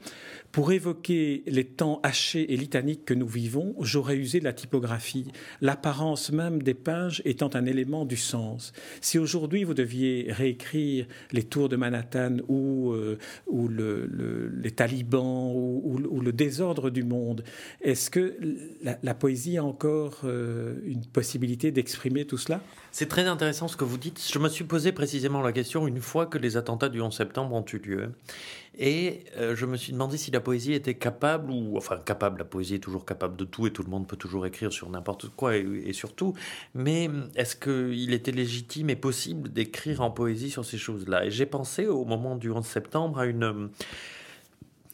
pour 0.51 0.73
évoquer 0.73 1.43
les 1.47 1.65
temps 1.65 2.01
hachés 2.03 2.53
et 2.53 2.57
litaniques 2.59 3.07
que 3.07 3.15
nous 3.15 3.27
vivons, 3.27 3.75
j'aurais 3.81 4.17
usé 4.17 4.39
de 4.39 4.45
la 4.45 4.53
typographie, 4.53 5.27
l'apparence 5.63 6.31
même 6.31 6.63
des 6.63 6.75
pages 6.75 7.23
étant 7.25 7.51
un 7.55 7.65
élément 7.65 8.05
du 8.05 8.19
sens. 8.19 8.75
Si 9.01 9.19
aujourd'hui 9.19 9.65
vous 9.65 9.73
deviez 9.73 10.27
réécrire 10.29 11.07
les 11.33 11.43
tours 11.43 11.71
de 11.71 11.77
Manhattan 11.77 12.37
ou, 12.49 12.93
euh, 12.93 13.19
les 13.51 14.71
talibans 14.73 15.53
ou, 15.55 16.21
le 16.23 16.33
désordre 16.33 16.91
du 16.91 17.03
monde, 17.03 17.45
est-ce 17.81 18.11
que 18.11 18.37
la, 18.83 19.15
poésie 19.15 19.57
a 19.57 19.65
encore 19.65 20.21
euh, 20.25 20.75
une 20.85 21.05
possibilité 21.07 21.71
d'exprimer 21.71 22.27
tout 22.27 22.39
cela? 22.39 22.61
C'est 22.91 23.09
très 23.09 23.25
intéressant 23.27 23.69
ce 23.69 23.77
que 23.77 23.85
vous 23.85 23.97
dites. 23.97 24.23
Je 24.31 24.39
me 24.39 24.51
suis 24.51 24.65
posé 24.65 24.93
précisément 24.93 25.41
la 25.41 25.53
question 25.53 25.82
une 25.87 26.01
fois 26.01 26.27
que 26.27 26.39
les 26.39 26.57
attentats 26.57 26.89
du 26.89 27.01
11 27.01 27.15
septembre 27.15 27.55
ont 27.55 27.65
eu 27.73 27.79
lieu. 27.79 28.13
Et 28.79 29.25
euh, 29.37 29.55
je 29.55 29.67
me 29.67 29.77
suis 29.77 29.93
demandé 29.93 30.17
si 30.17 30.31
la 30.31 30.41
poésie 30.41 30.73
était 30.73 30.95
capable, 30.95 31.51
ou 31.51 31.77
enfin 31.77 31.99
capable, 31.99 32.39
la 32.39 32.45
poésie 32.45 32.77
est 32.77 32.81
toujours 32.81 33.05
capable 33.05 33.37
de 33.37 33.45
tout 33.45 33.67
et 33.67 33.71
tout 33.71 33.83
le 33.83 33.91
monde 33.91 34.07
peut 34.07 34.17
toujours 34.17 34.47
écrire 34.47 34.73
sur 34.73 34.89
n'importe 34.89 35.29
quoi 35.29 35.57
et, 35.57 35.67
et, 35.85 35.93
sur 35.93 36.15
tout, 36.15 36.33
mais 36.75 37.11
est-ce 37.37 37.55
qu'il 37.55 38.15
était 38.15 38.33
légitime 38.33 38.89
et 38.89 38.97
possible 38.97 39.53
d'écrire 39.53 40.01
en 40.01 40.11
poésie 40.11 40.51
sur 40.51 40.65
ces 40.65 40.79
choses-là? 40.79 41.27
Et 41.27 41.31
j'ai 41.31 41.47
pensé 41.47 41.87
au 41.87 42.05
moment 42.05 42.35
du 42.37 42.51
11 42.51 42.65
septembre 42.65 43.19
à 43.19 43.27
une 43.27 43.69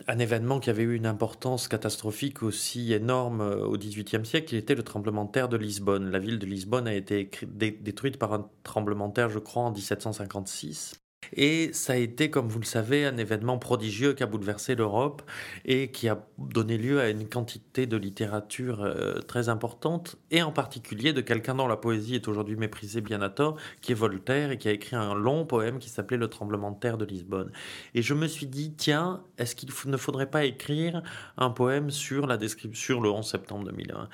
un 0.09 0.19
événement 0.19 0.59
qui 0.59 0.71
avait 0.71 0.83
eu 0.83 0.97
une 0.97 1.07
importance 1.07 1.69
catastrophique 1.69 2.43
aussi 2.43 2.93
énorme 2.95 3.43
euh, 3.43 3.67
au 3.67 3.77
XVIIIe 3.77 4.25
siècle, 4.25 4.49
qui 4.49 4.57
était 4.57 4.75
le 4.75 4.83
tremblement 4.83 5.27
de 5.27 5.31
terre 5.31 5.49
de 5.49 5.59
Lisbonne. 5.59 6.11
La 6.11 6.19
ville 6.19 6.39
de 6.39 6.47
Lisbonne 6.47 6.89
a 6.89 6.95
été 6.95 7.31
détruite 7.45 8.19
par 8.19 8.33
un 8.33 8.51
tremblement 8.63 9.09
de 9.09 9.15
terre, 9.15 9.29
je 9.29 9.39
crois, 9.39 9.65
en 9.65 9.71
1756. 9.71 10.95
Et 11.33 11.73
ça 11.73 11.93
a 11.93 11.97
été, 11.97 12.31
comme 12.31 12.49
vous 12.49 12.59
le 12.59 12.65
savez, 12.65 13.05
un 13.05 13.17
événement 13.17 13.59
prodigieux 13.59 14.15
qui 14.15 14.23
a 14.23 14.27
bouleversé 14.27 14.75
l'Europe 14.75 15.23
et 15.65 15.91
qui 15.91 16.09
a 16.09 16.27
donné 16.39 16.79
lieu 16.79 17.01
à 17.01 17.11
une 17.11 17.29
quantité 17.29 17.87
de 17.87 17.97
littérature 17.97 18.83
euh, 18.83 19.21
très 19.21 19.49
importante, 19.49 20.17
et 20.31 20.43
en 20.43 20.53
particulier 20.53 21.13
de 21.13 21.21
quelqu'un 21.21 21.55
dont 21.55 21.69
la 21.69 21.77
poésie 21.77 22.15
est 22.15 22.29
aujourd'hui 22.29 22.57
méprisée 22.57 23.01
bien 23.01 23.21
à 23.23 23.29
tort, 23.29 23.57
qui 23.81 23.93
est 23.93 23.95
Voltaire, 23.95 24.51
et 24.51 24.59
qui 24.59 24.69
a 24.69 24.73
écrit 24.73 24.97
un 24.97 25.15
long 25.15 25.45
poème 25.45 25.79
qui 25.79 25.89
s'appelait 25.89 26.17
Le 26.17 26.29
tremblement 26.29 26.71
de 26.71 26.79
terre 26.79 26.99
de 26.99 27.05
Lisbonne. 27.05 27.51
Et 27.95 28.03
je 28.03 28.15
me 28.15 28.27
suis 28.27 28.47
dit, 28.47 28.73
tiens, 28.77 29.23
est-ce 29.37 29.55
qu'il 29.55 29.71
ne 29.87 29.97
faudrait 29.97 30.31
pas 30.31 30.45
écrire 30.45 31.03
un 31.37 31.51
poème 31.51 31.91
sur 31.91 32.27
la 32.27 32.37
description, 32.37 32.79
sur 32.79 33.01
le 33.01 33.11
11 33.11 33.29
septembre 33.29 33.65
2001 33.67 34.09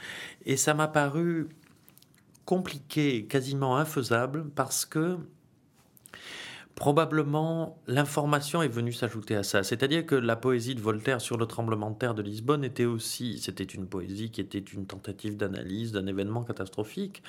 Et 0.47 0.57
ça 0.57 0.75
m'a 0.75 0.89
paru 0.89 1.49
compliqué, 2.45 3.27
quasiment 3.27 3.77
infaisable, 3.77 4.47
parce 4.55 4.85
que 4.85 5.19
probablement 6.75 7.81
l'information 7.87 8.63
est 8.63 8.69
venue 8.69 8.93
s'ajouter 8.93 9.37
à 9.37 9.43
ça. 9.43 9.63
C'est-à-dire 9.63 10.05
que 10.05 10.15
la 10.15 10.37
poésie 10.37 10.75
de 10.75 10.81
Voltaire 10.81 11.21
sur 11.21 11.37
le 11.37 11.47
tremblement 11.47 11.91
de 11.91 11.99
terre 11.99 12.15
de 12.15 12.23
Lisbonne 12.23 12.65
était 12.65 12.85
aussi, 12.85 13.39
c'était 13.39 13.65
une 13.65 13.87
poésie 13.87 14.31
qui 14.31 14.41
était 14.41 14.59
une 14.59 14.87
tentative 14.87 15.37
d'analyse 15.37 15.93
d'un 15.93 16.07
événement 16.07 16.43
catastrophique, 16.43 17.23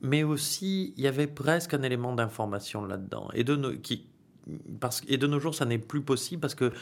mais 0.00 0.24
aussi 0.24 0.94
il 0.96 1.04
y 1.04 1.06
avait 1.06 1.28
presque 1.28 1.74
un 1.74 1.82
élément 1.82 2.14
d'information 2.14 2.84
là-dedans. 2.84 3.28
Et 3.34 3.44
de, 3.44 3.56
parce, 4.80 5.02
et 5.06 5.16
de 5.16 5.26
nos 5.26 5.38
jours, 5.38 5.54
ça 5.54 5.64
n'est 5.64 5.78
plus 5.78 6.02
possible 6.02 6.40
parce 6.40 6.56
que 6.56 6.72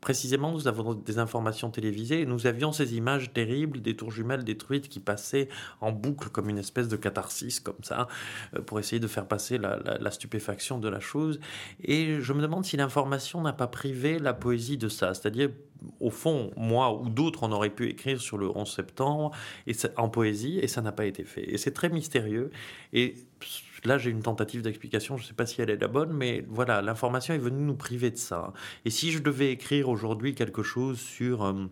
précisément, 0.00 0.52
nous 0.52 0.68
avons 0.68 0.94
des 0.94 1.18
informations 1.18 1.70
télévisées 1.70 2.22
et 2.22 2.26
nous 2.26 2.46
avions 2.46 2.72
ces 2.72 2.96
images 2.96 3.32
terribles 3.32 3.80
des 3.80 3.96
tours 3.96 4.10
jumelles 4.10 4.44
détruites 4.44 4.88
qui 4.88 5.00
passaient 5.00 5.48
en 5.80 5.92
boucle 5.92 6.28
comme 6.28 6.48
une 6.48 6.58
espèce 6.58 6.88
de 6.88 6.96
catharsis, 6.96 7.60
comme 7.60 7.82
ça, 7.82 8.08
euh, 8.54 8.62
pour 8.62 8.78
essayer 8.78 9.00
de 9.00 9.06
faire 9.06 9.26
passer 9.26 9.58
la, 9.58 10.10
stupéfaction 10.10 10.78
de 10.78 10.88
la 10.88 11.00
chose. 11.00 11.38
Et 11.82 12.20
je 12.20 12.32
me 12.32 12.40
demande 12.40 12.64
si 12.64 12.76
l'information 12.76 13.40
n'a 13.42 13.52
pas 13.52 13.66
privé 13.66 14.18
la 14.18 14.32
poésie 14.32 14.78
de 14.78 14.88
ça. 14.88 15.14
C'est-à-dire, 15.14 15.50
au 16.00 16.10
fond, 16.10 16.50
moi 16.56 16.94
ou 16.94 17.08
d'autres, 17.08 17.42
on 17.42 17.52
aurait 17.52 17.70
pu 17.70 17.88
écrire 17.88 18.20
sur 18.20 18.38
le 18.38 18.48
11 18.48 18.68
septembre 18.70 19.30
et 19.66 19.72
en 19.96 20.08
poésie 20.08 20.58
et 20.58 20.66
ça 20.66 20.80
n'a 20.82 20.92
pas 20.92 21.04
été 21.04 21.24
fait. 21.24 21.52
Et 21.52 21.58
c'est 21.58 21.72
très 21.72 21.88
mystérieux. 21.88 22.50
Là, 23.84 23.98
j'ai 23.98 24.10
une 24.10 24.22
tentative 24.22 24.62
d'explication, 24.62 25.16
je 25.16 25.22
ne 25.22 25.28
sais 25.28 25.34
pas 25.34 25.46
si 25.46 25.60
elle 25.60 25.70
est 25.70 25.76
la 25.76 25.88
bonne, 25.88 26.12
mais 26.12 26.44
voilà, 26.48 26.82
l'information 26.82 27.34
est 27.34 27.38
venue 27.38 27.62
nous 27.62 27.76
priver 27.76 28.10
de 28.10 28.16
ça. 28.16 28.52
Et 28.84 28.90
si 28.90 29.12
je 29.12 29.20
devais 29.20 29.50
écrire 29.52 29.88
aujourd'hui 29.88 30.34
quelque 30.34 30.62
chose 30.62 30.98
sur... 30.98 31.44
Euh, 31.44 31.66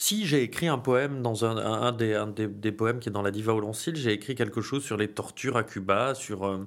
si 0.00 0.26
j'ai 0.26 0.44
écrit 0.44 0.68
un 0.68 0.78
poème 0.78 1.22
dans 1.22 1.44
un, 1.44 1.92
des, 1.92 2.72
poèmes 2.72 3.00
qui 3.00 3.08
est 3.08 3.12
dans 3.12 3.22
la 3.22 3.32
Diva 3.32 3.52
au 3.52 3.72
j'ai 3.94 4.12
écrit 4.12 4.36
quelque 4.36 4.60
chose 4.60 4.84
sur 4.84 4.96
les 4.96 5.08
tortures 5.08 5.56
à 5.56 5.64
Cuba, 5.64 6.14
sur, 6.14 6.46
euh, 6.46 6.64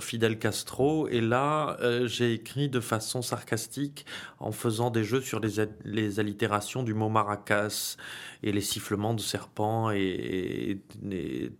Fidel 0.00 0.36
Castro, 0.38 1.06
et 1.06 1.20
là, 1.20 1.76
euh, 1.80 2.08
j'ai 2.08 2.32
écrit 2.32 2.68
de 2.68 2.80
façon 2.80 3.22
sarcastique 3.22 4.04
en 4.40 4.50
faisant 4.50 4.90
des 4.90 5.04
jeux 5.04 5.20
sur 5.20 5.38
les, 5.38 6.18
allitérations 6.18 6.82
du 6.82 6.92
mot 6.92 7.08
maracas 7.08 7.96
et 8.42 8.50
les 8.50 8.60
sifflements 8.60 9.14
de 9.14 9.20
serpents 9.20 9.92
et, 9.92 10.80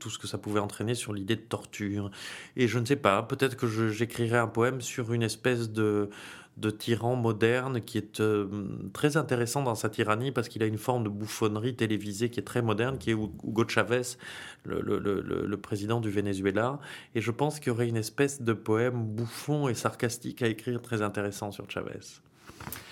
tout 0.01 0.11
ce 0.11 0.19
que 0.19 0.27
ça 0.27 0.39
pouvait 0.39 0.61
entraîner 0.61 0.97
sur 0.97 1.13
l'idée 1.13 1.37
de 1.37 1.41
torture. 1.41 2.11
Et 2.57 2.67
je 2.67 2.81
ne 2.81 2.85
sais 2.85 2.97
pas, 2.97 3.23
peut-être 3.23 3.57
que 3.57 3.69
j'écrirai 3.91 4.39
un 4.39 4.49
poème 4.49 4.81
sur 4.81 5.13
une 5.13 5.23
espèce 5.23 5.71
de 5.71 6.11
de 6.57 6.71
tyran 6.71 7.17
moderne 7.17 7.83
qui 7.83 7.99
est 7.99 8.21
euh, 8.21 8.47
très 8.93 9.17
intéressant 9.17 9.63
dans 9.63 9.75
sa 9.75 9.91
tyrannie 9.91 10.33
parce 10.33 10.49
qu'il 10.49 10.63
a 10.63 10.67
une 10.67 10.79
forme 10.79 11.05
de 11.05 11.09
bouffonnerie 11.09 11.77
télévisée 11.77 12.31
qui 12.31 12.41
est 12.41 12.45
très 12.45 12.63
moderne, 12.63 12.99
qui 12.99 13.11
est 13.11 13.15
Hugo 13.15 13.69
Chavez, 13.69 14.17
le, 14.65 14.81
le 14.81 15.57
président 15.57 16.01
du 16.01 16.11
Venezuela. 16.11 16.79
Et 17.15 17.21
je 17.21 17.31
pense 17.31 17.61
qu'il 17.61 17.69
y 17.69 17.71
aurait 17.71 17.89
une 17.89 17.97
espèce 17.97 18.41
de 18.43 18.53
poème 18.53 19.05
bouffon 19.05 19.69
et 19.69 19.75
sarcastique 19.75 20.43
à 20.43 20.47
écrire 20.47 20.81
très 20.81 21.03
intéressant 21.03 21.51
sur 21.51 21.71
Chavez. 21.71 22.21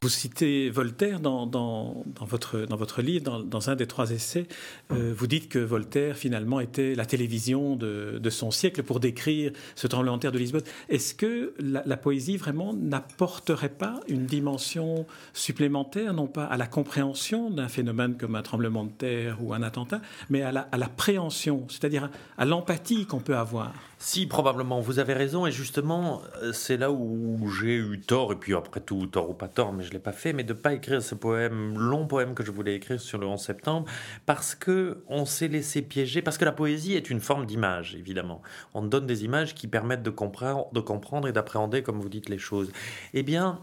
Vous 0.02 0.08
citez 0.10 0.68
Voltaire 0.68 1.18
dans, 1.18 1.46
dans, 1.46 2.04
votre, 2.20 2.58
dans 2.66 2.76
votre 2.76 3.00
livre, 3.00 3.42
dans, 3.42 3.70
un 3.70 3.74
des 3.74 3.86
trois 3.86 4.10
essais. 4.10 4.46
Euh, 4.92 5.14
vous 5.16 5.26
dites 5.26 5.48
que 5.48 5.58
Voltaire, 5.58 6.16
finalement, 6.16 6.60
était 6.60 6.94
la 6.94 7.06
télévision 7.06 7.74
de, 7.74 8.30
son 8.30 8.50
siècle 8.50 8.82
pour 8.82 9.00
décrire 9.00 9.52
ce 9.74 9.86
tremblement 9.86 10.16
de 10.16 10.22
terre 10.22 10.32
de 10.32 10.38
Lisbonne. 10.38 10.64
Est-ce 10.88 11.14
que 11.14 11.54
la, 11.58 11.96
poésie, 11.96 12.36
vraiment, 12.36 12.74
n'apporterait 12.74 13.70
pas 13.70 14.00
une 14.08 14.26
dimension 14.26 15.06
supplémentaire, 15.32 16.12
non 16.12 16.26
pas 16.26 16.44
à 16.44 16.56
la 16.56 16.66
compréhension 16.66 17.50
d'un 17.50 17.68
phénomène 17.68 18.16
comme 18.18 18.34
un 18.34 18.42
tremblement 18.42 18.84
de 18.84 18.90
terre 18.90 19.38
ou 19.42 19.54
un 19.54 19.62
attentat, 19.62 20.02
mais 20.28 20.42
à 20.42 20.52
la, 20.52 20.68
à 20.72 20.76
la 20.76 20.88
préhension, 20.88 21.66
c'est-à-dire 21.68 22.10
à 22.36 22.44
l'empathie 22.44 23.06
qu'on 23.06 23.20
peut 23.20 23.36
avoir? 23.36 23.72
Si, 24.06 24.26
probablement, 24.26 24.80
vous 24.80 24.98
avez 24.98 25.14
raison, 25.14 25.46
et 25.46 25.50
justement, 25.50 26.20
euh, 26.42 26.52
c'est 26.52 26.76
là 26.76 26.92
où 26.92 27.50
j'ai 27.58 27.76
eu 27.76 28.00
tort, 28.00 28.32
et 28.32 28.36
puis 28.36 28.54
après 28.54 28.80
tout, 28.80 29.06
tort 29.06 29.30
ou 29.30 29.32
pas 29.32 29.48
tort, 29.48 29.63
mais 29.72 29.82
je 29.82 29.88
ne 29.88 29.94
l'ai 29.94 30.00
pas 30.00 30.12
fait, 30.12 30.32
mais 30.32 30.44
de 30.44 30.52
ne 30.52 30.58
pas 30.58 30.74
écrire 30.74 31.02
ce 31.02 31.14
poème, 31.14 31.78
long 31.78 32.06
poème 32.06 32.34
que 32.34 32.44
je 32.44 32.50
voulais 32.50 32.74
écrire 32.74 33.00
sur 33.00 33.18
le 33.18 33.26
11 33.26 33.40
septembre, 33.40 33.90
parce 34.26 34.54
que 34.54 35.02
on 35.08 35.24
s'est 35.24 35.48
laissé 35.48 35.82
piéger, 35.82 36.22
parce 36.22 36.38
que 36.38 36.44
la 36.44 36.52
poésie 36.52 36.94
est 36.94 37.10
une 37.10 37.20
forme 37.20 37.46
d'image, 37.46 37.94
évidemment. 37.94 38.42
On 38.74 38.82
donne 38.82 39.06
des 39.06 39.24
images 39.24 39.54
qui 39.54 39.68
permettent 39.68 40.02
de 40.02 40.10
comprendre, 40.10 40.72
de 40.72 40.80
comprendre 40.80 41.28
et 41.28 41.32
d'appréhender, 41.32 41.82
comme 41.82 42.00
vous 42.00 42.08
dites, 42.08 42.28
les 42.28 42.38
choses. 42.38 42.72
Eh 43.12 43.22
bien, 43.22 43.60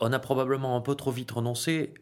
on 0.00 0.12
a 0.12 0.18
probablement 0.18 0.76
un 0.76 0.80
peu 0.80 0.94
trop 0.94 1.10
vite 1.10 1.30
renoncé 1.30 1.92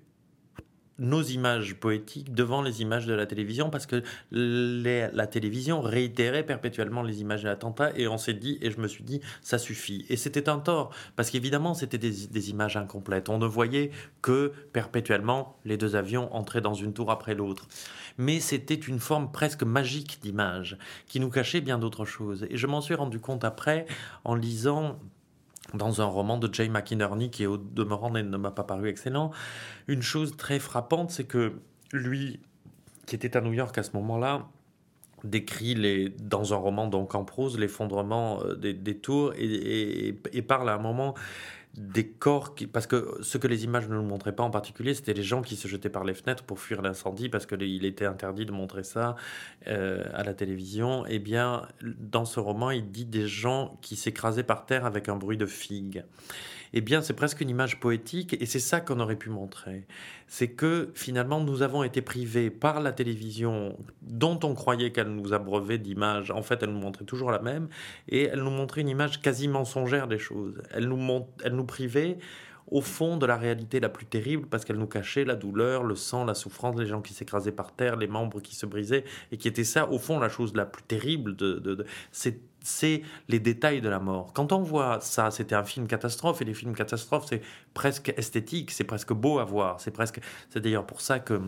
nos 0.98 1.22
images 1.22 1.74
poétiques 1.74 2.32
devant 2.32 2.62
les 2.62 2.82
images 2.82 3.06
de 3.06 3.14
la 3.14 3.26
télévision 3.26 3.70
parce 3.70 3.86
que 3.86 4.02
la 4.30 5.26
télévision 5.26 5.80
réitérait 5.80 6.44
perpétuellement 6.44 7.02
les 7.02 7.20
images 7.20 7.42
de 7.42 7.48
l'attentat 7.48 7.90
et 7.96 8.06
on 8.08 8.18
s'est 8.18 8.34
dit, 8.34 8.58
et 8.60 8.70
je 8.70 8.80
me 8.80 8.86
suis 8.86 9.04
dit, 9.04 9.20
ça 9.42 9.58
suffit. 9.58 10.06
Et 10.08 10.16
c'était 10.16 10.48
un 10.48 10.58
tort 10.58 10.90
parce 11.16 11.30
qu'évidemment, 11.30 11.74
c'était 11.74 11.98
des, 11.98 12.50
images 12.50 12.76
incomplètes. 12.76 13.28
On 13.28 13.38
ne 13.38 13.46
voyait 13.46 13.90
que 14.22 14.52
perpétuellement 14.72 15.58
les 15.64 15.76
deux 15.76 15.96
avions 15.96 16.34
entraient 16.34 16.60
dans 16.60 16.74
une 16.74 16.92
tour 16.92 17.10
après 17.10 17.34
l'autre. 17.34 17.66
Mais 18.18 18.38
c'était 18.38 18.74
une 18.74 19.00
forme 19.00 19.32
presque 19.32 19.62
magique 19.62 20.18
d'image 20.22 20.76
qui 21.06 21.20
nous 21.20 21.30
cachait 21.30 21.60
bien 21.60 21.78
d'autres 21.78 22.04
choses. 22.04 22.46
Et 22.50 22.56
je 22.56 22.66
m'en 22.66 22.80
suis 22.80 22.94
rendu 22.94 23.18
compte 23.18 23.44
après 23.44 23.86
en 24.24 24.34
lisant 24.34 24.98
dans 25.74 26.00
un 26.00 26.06
roman 26.06 26.38
de 26.38 26.52
Jay 26.52 26.68
McInerney 26.68 27.30
qui, 27.30 27.46
au 27.46 27.56
demeurant, 27.56 28.10
ne 28.10 28.22
m'a 28.22 28.50
pas 28.50 28.64
paru 28.64 28.88
excellent. 28.88 29.30
Une 29.88 30.02
chose 30.02 30.36
très 30.36 30.58
frappante, 30.58 31.10
c'est 31.10 31.24
que 31.24 31.54
lui, 31.92 32.40
qui 33.06 33.16
était 33.16 33.36
à 33.36 33.40
New 33.40 33.52
York 33.52 33.76
à 33.76 33.82
ce 33.82 33.90
moment-là, 33.94 34.46
décrit 35.24 35.74
les, 35.74 36.10
dans 36.10 36.52
un 36.52 36.56
roman 36.56 36.86
donc 36.86 37.14
en 37.14 37.24
prose 37.24 37.58
l'effondrement 37.58 38.42
euh, 38.44 38.54
des, 38.56 38.98
tours 38.98 39.32
et, 39.38 40.14
et, 40.32 40.42
parle 40.42 40.68
à 40.68 40.74
un 40.74 40.78
moment 40.78 41.14
des 41.76 42.06
corps 42.06 42.54
qui, 42.54 42.66
parce 42.66 42.86
que 42.86 43.18
ce 43.20 43.36
que 43.38 43.48
les 43.48 43.64
images 43.64 43.88
ne 43.88 43.94
nous 43.94 44.02
montraient 44.02 44.34
pas 44.34 44.44
en 44.44 44.50
particulier, 44.50 44.94
c'était 44.94 45.12
les 45.12 45.22
gens 45.22 45.42
qui 45.42 45.56
se 45.56 45.66
jetaient 45.66 45.88
par 45.88 46.04
les 46.04 46.14
fenêtres 46.14 46.44
pour 46.44 46.60
fuir 46.60 46.82
l'incendie 46.82 47.28
parce 47.28 47.46
qu'il 47.46 47.84
était 47.84 48.06
interdit 48.06 48.46
de 48.46 48.52
montrer 48.52 48.84
ça 48.84 49.16
euh, 49.66 50.04
à 50.14 50.22
la 50.22 50.34
télévision. 50.34 51.04
Eh 51.08 51.18
bien, 51.18 51.66
dans 51.82 52.24
ce 52.24 52.38
roman, 52.38 52.70
il 52.70 52.90
dit 52.90 53.06
des 53.06 53.26
gens 53.26 53.76
qui 53.82 53.96
s'écrasaient 53.96 54.44
par 54.44 54.66
terre 54.66 54.86
avec 54.86 55.08
un 55.08 55.16
bruit 55.16 55.36
de 55.36 55.46
figue 55.46 56.04
eh 56.76 56.80
bien, 56.80 57.02
c'est 57.02 57.14
presque 57.14 57.40
une 57.40 57.48
image 57.48 57.78
poétique 57.78 58.36
et 58.40 58.46
c'est 58.46 58.58
ça 58.58 58.80
qu'on 58.80 58.98
aurait 58.98 59.14
pu 59.14 59.30
montrer. 59.30 59.86
C'est 60.26 60.48
que 60.48 60.90
finalement, 60.94 61.40
nous 61.40 61.62
avons 61.62 61.84
été 61.84 62.02
privés 62.02 62.50
par 62.50 62.80
la 62.80 62.90
télévision, 62.90 63.78
dont 64.02 64.40
on 64.42 64.54
croyait 64.54 64.90
qu'elle 64.90 65.14
nous 65.14 65.32
abreuvait 65.32 65.78
d'images. 65.78 66.32
En 66.32 66.42
fait, 66.42 66.64
elle 66.64 66.70
nous 66.70 66.80
montrait 66.80 67.04
toujours 67.04 67.30
la 67.30 67.38
même 67.38 67.68
et 68.08 68.24
elle 68.24 68.42
nous 68.42 68.50
montrait 68.50 68.80
une 68.80 68.88
image 68.88 69.22
quasi 69.22 69.46
mensongère 69.46 70.08
des 70.08 70.18
choses. 70.18 70.60
Elle 70.72 70.88
nous, 70.88 71.26
elle 71.44 71.54
nous 71.54 71.64
privait 71.64 72.18
au 72.66 72.80
fond 72.80 73.18
de 73.18 73.26
la 73.26 73.36
réalité 73.36 73.78
la 73.78 73.88
plus 73.88 74.06
terrible 74.06 74.48
parce 74.48 74.64
qu'elle 74.64 74.78
nous 74.78 74.88
cachait 74.88 75.24
la 75.24 75.36
douleur, 75.36 75.84
le 75.84 75.94
sang, 75.94 76.24
la 76.24 76.34
souffrance, 76.34 76.76
les 76.76 76.86
gens 76.86 77.02
qui 77.02 77.14
s'écrasaient 77.14 77.52
par 77.52 77.72
terre, 77.76 77.96
les 77.96 78.08
membres 78.08 78.40
qui 78.40 78.56
se 78.56 78.66
brisaient 78.66 79.04
et 79.30 79.36
qui 79.36 79.46
était 79.46 79.62
ça, 79.62 79.88
au 79.90 79.98
fond, 79.98 80.18
la 80.18 80.28
chose 80.28 80.54
la 80.54 80.66
plus 80.66 80.82
terrible 80.82 81.36
de, 81.36 81.60
de, 81.60 81.86
c'est 82.64 83.02
les 83.28 83.38
détails 83.38 83.80
de 83.80 83.88
la 83.88 84.00
mort. 84.00 84.32
Quand 84.32 84.52
on 84.52 84.62
voit 84.62 84.98
ça, 85.00 85.30
c'était 85.30 85.54
un 85.54 85.64
film 85.64 85.86
catastrophe, 85.86 86.42
et 86.42 86.44
les 86.44 86.54
films 86.54 86.74
catastrophes, 86.74 87.26
c'est 87.28 87.42
presque 87.74 88.12
esthétique, 88.16 88.70
c'est 88.70 88.84
presque 88.84 89.12
beau 89.12 89.38
à 89.38 89.44
voir. 89.44 89.80
C'est 89.80 89.92
presque, 89.92 90.20
c'est 90.50 90.60
d'ailleurs 90.60 90.86
pour 90.86 91.00
ça 91.00 91.20
que 91.20 91.40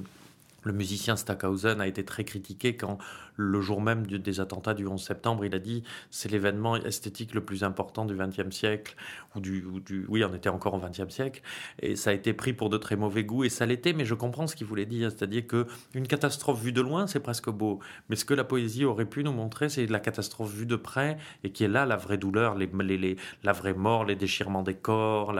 le 0.67 0.73
musicien 0.73 1.17
Stackhausen 1.17 1.81
a 1.81 1.87
été 1.87 2.05
très 2.05 2.25
critiqué 2.25 2.77
quand 2.77 2.99
le 3.37 3.61
jour 3.61 3.81
même 3.81 4.07
des 4.07 4.41
attentats 4.41 4.75
du 4.75 4.87
11 4.87 5.01
septembre, 5.03 5.45
il 5.45 5.55
a 5.55 5.59
dit 5.59 5.85
c'est 6.11 6.31
l'événement 6.31 6.77
esthétique 6.77 7.35
le 7.35 7.45
plus 7.45 7.65
important 7.65 8.05
du 8.05 8.17
XXe 8.17 8.55
siècle, 8.55 8.97
ou 9.35 9.41
du, 9.41 9.65
oui, 10.09 10.25
on 10.25 10.35
était 10.35 10.49
encore 10.49 10.75
au 10.75 10.79
XXe 10.79 11.13
siècle, 11.13 11.43
et 11.81 11.95
ça 11.95 12.11
a 12.11 12.13
été 12.15 12.33
pris 12.33 12.55
pour 12.55 12.71
de 12.71 12.79
très 12.79 12.97
mauvais 12.97 13.25
goûts, 13.25 13.45
et 13.45 13.51
ça 13.51 13.67
l'était, 13.67 13.93
mais 13.93 14.07
je 14.07 14.15
comprends 14.15 14.47
ce 14.47 14.57
qu'il 14.57 14.67
voulait 14.67 14.87
dire, 14.87 15.11
c'est-à-dire 15.11 15.47
que 15.47 15.67
une 15.95 16.07
catastrophe 16.07 16.61
vue 16.63 16.73
de 16.73 16.81
loin, 16.81 17.07
c'est 17.07 17.21
presque 17.21 17.51
beau, 17.51 17.81
mais 18.09 18.17
ce 18.17 18.25
que 18.25 18.35
la 18.35 18.45
poésie 18.45 18.85
aurait 18.85 19.05
pu 19.05 19.23
nous 19.23 19.33
montrer, 19.33 19.69
c'est 19.69 19.87
la 19.87 20.01
catastrophe 20.01 20.53
vue 20.53 20.67
de 20.67 20.77
près, 20.77 21.19
et 21.45 21.51
qui 21.51 21.65
est 21.65 21.69
là 21.69 21.85
la 21.85 21.97
vraie 21.97 22.19
douleur, 22.19 22.55
les, 22.55 22.67
les, 22.67 23.17
la 23.45 23.53
vraie 23.53 23.75
mort, 23.75 24.05
les 24.07 24.17
déchirements 24.17 24.63
des 24.63 24.75
corps, 24.75 25.35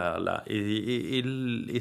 et, 0.47 1.23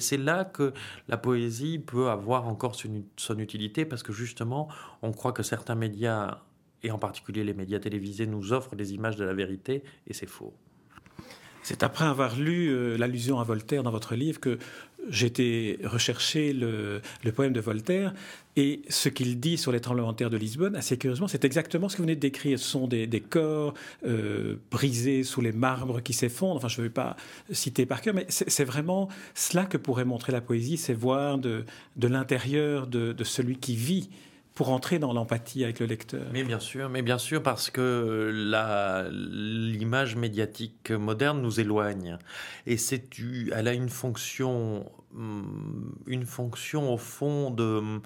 c'est 0.01 0.17
là 0.17 0.45
que 0.45 0.73
la 1.09 1.17
poésie 1.17 1.79
peut 1.79 2.09
avoir 2.09 2.49
encore 2.49 2.75
son, 2.75 3.03
son 3.17 3.36
utilité, 3.39 3.85
parce 3.85 4.03
que 4.03 4.13
justement, 4.13 4.69
on 5.03 5.13
croit 5.13 5.33
que 5.33 5.43
certains 5.43 5.75
médias 5.75 6.41
et 6.83 6.91
en 6.91 6.99
particulier 6.99 7.45
les 7.45 7.55
médias 7.55 7.79
télévisés, 7.79 8.27
nous 8.27 8.53
offrent 8.53 8.77
des 8.77 8.95
images 8.95 9.17
de 9.17 9.25
la 9.25 9.35
vérité, 9.35 9.83
et 10.07 10.15
c'est 10.15 10.27
faux. 10.27 10.55
C'est 11.63 11.83
après 11.83 12.05
avoir 12.05 12.37
lu 12.37 12.69
euh, 12.69 12.97
l'allusion 12.97 13.41
à 13.41 13.45
Voltaire 13.45 13.83
dans 13.83 13.91
votre 13.91 14.15
livre 14.15 14.39
que 14.39 14.59
j'ai 15.09 15.27
été 15.27 15.79
rechercher 15.85 16.53
le, 16.53 17.01
poème 17.35 17.53
de 17.53 17.61
Voltaire 17.61 18.15
et 18.57 18.83
ce 18.89 19.09
qu'il 19.09 19.39
dit 19.39 19.59
sur 19.59 19.73
les 19.73 19.81
tremblements 19.81 20.13
de 20.13 20.17
terre 20.17 20.31
de 20.31 20.37
Lisbonne, 20.37 20.77
assez 20.77 20.97
curieusement, 20.97 21.29
c'est 21.29 21.45
exactement 21.45 21.89
ce 21.89 21.97
que 21.97 21.99
vous 21.99 22.07
venez 22.07 22.15
de 22.15 22.21
décrire. 22.21 22.59
Ce 22.59 22.65
sont 22.65 22.87
des, 22.87 23.09
corps 23.21 23.75
euh, 24.07 24.57
brisés 24.71 25.25
sous 25.25 25.41
les 25.41 25.53
marbres 25.53 26.01
qui 26.01 26.13
s'effondrent. 26.13 26.57
Enfin, 26.57 26.69
je 26.69 26.81
ne 26.81 26.87
vais 26.87 26.93
pas 26.93 27.17
citer 27.51 27.85
par 27.85 28.01
cœur, 28.01 28.15
mais 28.15 28.27
c'est 28.29 28.65
vraiment 28.65 29.09
cela 29.35 29.67
que 29.67 29.77
pourrait 29.77 30.07
montrer 30.07 30.33
la 30.33 30.41
poésie, 30.41 30.79
c'est 30.79 30.95
voir 30.95 31.39
de, 31.39 31.65
l'intérieur 32.01 32.87
de 32.87 33.25
celui 33.25 33.59
qui 33.59 33.77
vit 33.77 34.09
pour 34.57 34.71
entrer 34.71 34.99
dans 34.99 35.13
l'empathie 35.13 35.63
avec 35.63 35.81
le 35.81 35.87
lecteur. 35.87 36.27
Mais 36.33 36.43
bien 36.43 36.59
sûr, 36.59 36.89
mais 36.89 37.03
bien 37.03 37.19
sûr 37.19 37.43
parce 37.43 37.71
que 37.71 38.33
l'image 39.13 40.17
médiatique 40.17 40.91
moderne 40.91 41.43
nous 41.43 41.61
éloigne 41.61 42.17
et 42.65 42.79
c'est 42.79 43.05
elle 43.55 43.69
a 43.69 43.75
une 43.75 43.91
fonction, 43.91 44.91
hum, 45.15 45.95
une 46.07 46.25
fonction 46.25 46.93
au 46.93 46.97
fond 46.97 47.51
de 47.51 48.01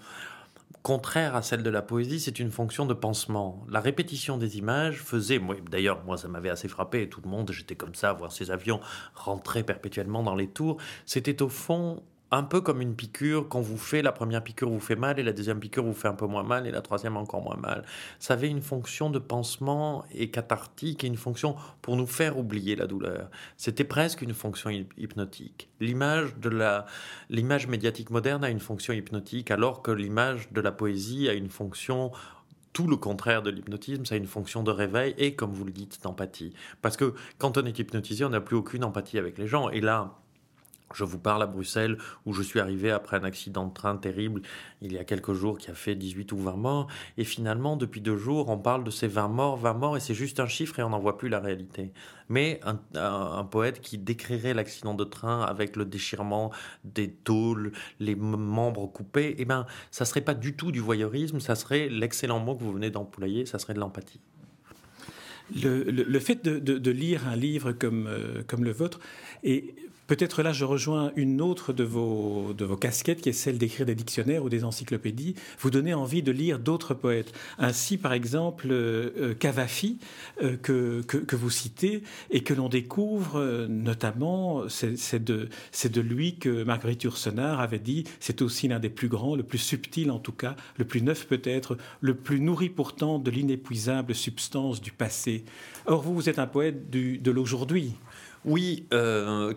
contraire 0.83 1.37
à 1.37 1.43
celle 1.43 1.63
de 1.63 1.71
la 1.71 1.83
poésie, 1.83 2.19
c'est 2.19 2.41
une 2.41 2.51
fonction 2.51 2.85
de 2.85 2.95
pansement. 2.95 3.65
La 3.69 3.81
répétition 3.81 4.37
des 4.37 4.59
images 4.59 4.97
faisait, 4.97 5.41
d'ailleurs, 5.71 6.03
moi 6.05 6.17
ça 6.17 6.27
m'avait 6.27 6.51
assez 6.51 6.69
frappé, 6.69 7.09
tout 7.09 7.21
le 7.23 7.29
monde, 7.29 7.53
j'étais 7.53 7.77
comme 7.77 7.95
ça, 7.95 8.13
voir 8.13 8.33
ces 8.33 8.51
avions 8.51 8.81
rentrer 9.15 9.63
perpétuellement 9.63 10.25
dans 10.25 10.35
les 10.35 10.49
tours. 10.49 10.79
C'était 11.07 11.43
au 11.43 11.49
fond 11.49 12.03
un 12.31 12.43
peu 12.43 12.61
comme 12.61 12.81
une 12.81 12.95
piqûre, 12.95 13.49
quand 13.49 13.61
vous 13.61 13.77
fait 13.77 14.03
la 14.03 14.13
première 14.13 14.43
piqûre 14.43 14.71
vous 14.71 14.81
fait 14.81 14.97
mal 14.97 15.19
et 15.19 15.23
la 15.23 15.33
deuxième 15.33 15.59
piqûre 15.59 15.85
vous 15.85 15.95
fait 15.95 16.09
un 16.09 16.15
peu 16.15 16.27
moins 16.27 16.43
mal 16.43 16.67
et 16.67 16.71
la 16.71 16.81
troisième 16.81 17.17
encore 17.17 17.43
moins 17.43 17.57
mal. 17.57 17.85
Ça 18.19 18.35
avait 18.35 18.49
une 18.49 18.63
fonction 18.63 19.11
de 19.11 19.19
pansement 19.19 20.05
et 20.13 20.31
cathartique 20.31 21.03
et 21.05 21.07
une 21.07 21.17
fonction 21.17 21.57
pour 21.83 21.97
nous 21.97 22.07
faire 22.07 22.39
oublier 22.39 22.77
la 22.77 22.87
douleur. 22.87 23.31
C'était 23.57 23.85
presque 23.85 24.23
une 24.23 24.35
fonction 24.35 24.71
hypnotique. 24.97 25.69
L'image 25.81 26.37
de 26.37 26.49
la 26.49 26.87
l'image 27.29 27.67
médiatique 27.67 28.11
moderne 28.11 28.45
a 28.45 28.51
une 28.51 28.61
fonction 28.61 28.93
hypnotique 28.93 29.51
alors 29.51 29.83
que 29.83 29.91
l'image 29.91 30.53
de 30.53 30.61
la 30.61 30.73
poésie 30.73 31.29
a 31.29 31.33
une 31.33 31.51
fonction 31.51 32.13
tout 32.73 32.87
le 32.87 32.97
contraire 32.97 33.43
de 33.43 33.51
l'hypnotisme, 33.51 34.05
ça 34.05 34.15
a 34.15 34.19
une 34.19 34.27
fonction 34.27 34.63
de 34.63 34.71
réveil 34.71 35.15
et, 35.19 35.35
comme 35.35 35.51
vous 35.51 35.65
le 35.65 35.73
dites, 35.73 36.01
d'empathie. 36.05 36.55
Parce 36.83 36.97
que 36.97 37.15
quand 37.39 37.59
on 37.59 37.67
est 37.67 37.77
hypnotisé, 37.77 38.25
on 38.25 38.29
n'a 38.29 38.41
plus 38.41 38.57
aucune 38.57 38.85
empathie 38.85 39.19
avec 39.19 39.39
les 39.39 39.49
gens. 39.49 39.71
Et 39.71 39.81
là, 39.81 40.21
je 40.95 41.05
vous 41.05 41.19
parle 41.19 41.43
à 41.43 41.47
Bruxelles 41.47 41.99
où 42.27 42.33
je 42.33 42.43
suis 42.43 42.61
arrivé 42.61 42.91
après 42.91 43.17
un 43.17 43.25
accident 43.25 43.67
de 43.67 43.73
train 43.73 43.97
terrible 43.97 44.43
il 44.83 44.93
y 44.93 44.99
a 44.99 45.05
quelques 45.05 45.33
jours 45.33 45.59
qui 45.59 45.71
a 45.71 45.75
fait 45.75 45.95
18 45.95 46.33
ou 46.33 46.39
20 46.39 46.57
morts. 46.57 46.87
Et 47.19 47.25
finalement, 47.25 47.77
depuis 47.77 48.01
deux 48.01 48.17
jours, 48.17 48.49
on 48.49 48.59
parle 48.59 48.85
de 48.85 48.91
ces 48.91 49.07
20 49.09 49.29
morts, 49.29 49.57
20 49.57 49.75
morts 49.75 49.97
et 49.97 50.01
c'est 50.01 50.15
juste 50.15 50.41
un 50.41 50.47
chiffre 50.47 50.79
et 50.79 50.83
on 50.83 50.91
n'en 50.91 50.99
voit 50.99 51.19
plus 51.19 51.29
la 51.29 51.41
réalité. 51.41 51.93
Mais 52.29 52.61
un, 52.95 53.45
poète 53.45 53.81
qui 53.81 53.99
décrirait 53.99 54.55
l'accident 54.55 54.95
de 54.95 55.05
train 55.05 55.43
avec 55.43 55.77
le 55.77 55.85
déchirement 55.85 56.53
des 56.85 57.11
tôles, 57.11 57.73
les 57.99 58.15
membres 58.15 58.87
coupés, 58.87 59.35
eh 59.39 59.45
ben, 59.45 59.67
ça 59.91 60.05
serait 60.05 60.21
pas 60.21 60.35
du 60.35 60.55
tout 60.55 60.71
du 60.71 60.81
voyeurisme, 60.81 61.41
ça 61.41 61.57
serait 61.57 61.89
l'excellent 61.89 62.39
mot 62.39 62.55
que 62.55 62.63
vous 62.63 62.73
venez 62.73 62.91
d'employer, 62.91 63.47
ça 63.47 63.59
serait 63.59 63.75
de 63.75 63.81
l'empathie. 63.81 64.21
Le, 65.53 66.21
fait 66.21 66.45
de, 66.45 66.91
lire 66.93 67.27
un 67.27 67.35
livre 67.35 67.73
comme, 67.73 68.07
euh, 68.07 68.45
comme 68.47 68.63
le 68.63 68.71
vôtre 68.71 69.01
et 69.43 69.75
Peut-être 70.11 70.43
là, 70.43 70.53
je 70.53 70.65
rejoins 70.65 71.13
une 71.15 71.41
autre 71.41 71.73
de 71.73 71.85
vos, 71.85 72.53
de 72.53 72.65
vos 72.65 72.77
casquettes, 72.77 73.21
qui 73.21 73.29
est 73.29 73.33
celle 73.33 73.59
d'écrire 73.59 73.87
des 73.87 73.95
dictionnaires 73.95 74.43
ou 74.43 74.49
des 74.49 74.65
encyclopédies. 74.65 75.37
Vous 75.61 75.71
donnez 75.71 75.95
envie 75.95 76.21
de 76.21 76.33
lire 76.33 76.59
d'autres 76.59 76.95
poètes. 76.95 77.33
Ainsi, 77.59 77.97
par 77.97 78.13
exemple, 78.13 78.67
euh, 78.73 79.11
euh, 79.17 79.35
Cavafi, 79.35 80.01
euh, 80.43 80.57
que, 80.57 81.03
que, 81.03 81.37
vous 81.37 81.49
citez, 81.49 82.03
et 82.33 82.43
que 82.43 82.53
l'on 82.53 82.69
découvre 82.69 83.69
notamment, 83.69 84.65
c'est 84.69 85.23
de, 85.23 85.49
de 85.85 86.01
lui 86.01 86.35
que 86.39 86.65
Marguerite 86.65 87.05
Yourcenar 87.05 87.61
avait 87.61 87.79
dit, 87.79 88.03
c'est 88.19 88.43
aussi 88.43 88.67
l'un 88.67 88.81
des 88.81 88.91
plus 88.91 89.07
grands, 89.07 89.37
le 89.37 89.45
plus 89.45 89.59
subtil 89.59 90.11
en 90.11 90.19
tout 90.19 90.33
cas, 90.33 90.57
le 90.77 90.87
plus 90.87 91.03
neuf 91.03 91.29
peut-être, 91.29 91.79
le 92.01 92.17
plus 92.17 92.41
nourri 92.41 92.69
pourtant 92.69 93.21
de 93.21 93.31
l'inépuisable 93.31 94.17
substance 94.17 94.81
du 94.81 94.91
passé. 94.91 95.45
Or, 95.87 96.03
vous, 96.03 96.17
vous 96.17 96.29
êtes 96.29 96.41
un 96.41 96.49
poète 96.49 96.91
de 96.91 97.31
l'aujourd'hui. 97.31 97.95
Oui, 98.45 98.89
euh, 98.95 99.53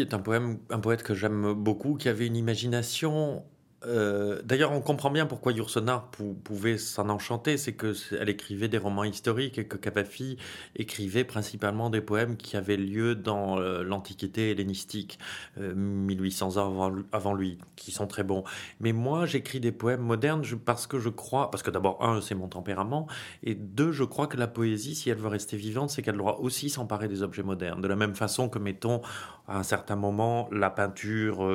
est 0.00 0.14
un, 0.14 0.18
poème, 0.18 0.58
un 0.70 0.80
poète 0.80 1.02
que 1.02 1.14
j'aime 1.14 1.52
beaucoup, 1.54 1.94
qui 1.94 2.08
avait 2.08 2.26
une 2.26 2.36
imagination 2.36 3.44
euh, 3.86 4.40
d'ailleurs, 4.44 4.72
on 4.72 4.80
comprend 4.80 5.10
bien 5.10 5.26
pourquoi 5.26 5.52
Yourcenar 5.52 6.10
pouvait 6.44 6.78
s'en 6.78 7.08
enchanter, 7.08 7.56
c'est 7.58 7.74
qu'elle 7.74 8.28
écrivait 8.28 8.68
des 8.68 8.78
romans 8.78 9.04
historiques 9.04 9.58
et 9.58 9.66
que 9.66 9.76
Cavafi 9.76 10.38
écrivait 10.76 11.24
principalement 11.24 11.90
des 11.90 12.00
poèmes 12.00 12.36
qui 12.36 12.56
avaient 12.56 12.76
lieu 12.76 13.14
dans 13.14 13.58
euh, 13.58 13.82
l'Antiquité 13.82 14.50
hellénistique, 14.50 15.18
1800 15.58 16.56
euh, 16.56 16.60
ans 16.60 16.94
avant, 17.12 17.34
lui, 17.34 17.58
qui 17.76 17.90
sont 17.90 18.06
très 18.06 18.22
bons. 18.22 18.44
Mais 18.80 18.92
moi, 18.92 19.26
j'écris 19.26 19.60
des 19.60 19.72
poèmes 19.72 20.02
modernes 20.02 20.42
parce 20.64 20.86
que 20.86 20.98
je 20.98 21.08
crois, 21.08 21.50
parce 21.50 21.62
que 21.62 21.70
d'abord, 21.70 22.02
un, 22.04 22.20
c'est 22.20 22.34
mon 22.34 22.48
tempérament, 22.48 23.06
et 23.42 23.54
deux, 23.54 23.92
je 23.92 24.04
crois 24.04 24.26
que 24.26 24.36
la 24.36 24.46
poésie, 24.46 24.94
si 24.94 25.10
elle 25.10 25.18
veut 25.18 25.28
rester 25.28 25.56
vivante, 25.56 25.90
c'est 25.90 26.02
qu'elle 26.02 26.16
doit 26.16 26.40
aussi 26.40 26.70
s'emparer 26.70 27.08
des 27.08 27.22
objets 27.22 27.42
modernes. 27.42 27.80
De 27.80 27.88
la 27.88 27.96
même 27.96 28.14
façon 28.14 28.48
que, 28.48 28.58
mettons, 28.58 29.02
à 29.46 29.58
un 29.58 29.62
certain 29.62 29.96
moment, 29.96 30.48
la 30.50 30.70
peinture 30.70 31.46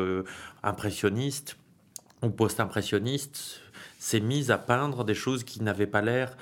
impressionniste, 0.64 1.58
ou 2.22 2.30
post-impressionniste 2.30 3.62
s'est 3.98 4.20
mise 4.20 4.52
à 4.52 4.58
peindre 4.58 5.04
des 5.04 5.16
choses 5.16 5.44
qui 5.44 5.62
n'avaient 5.62 5.88
pas 5.88 6.02
l'air 6.02 6.36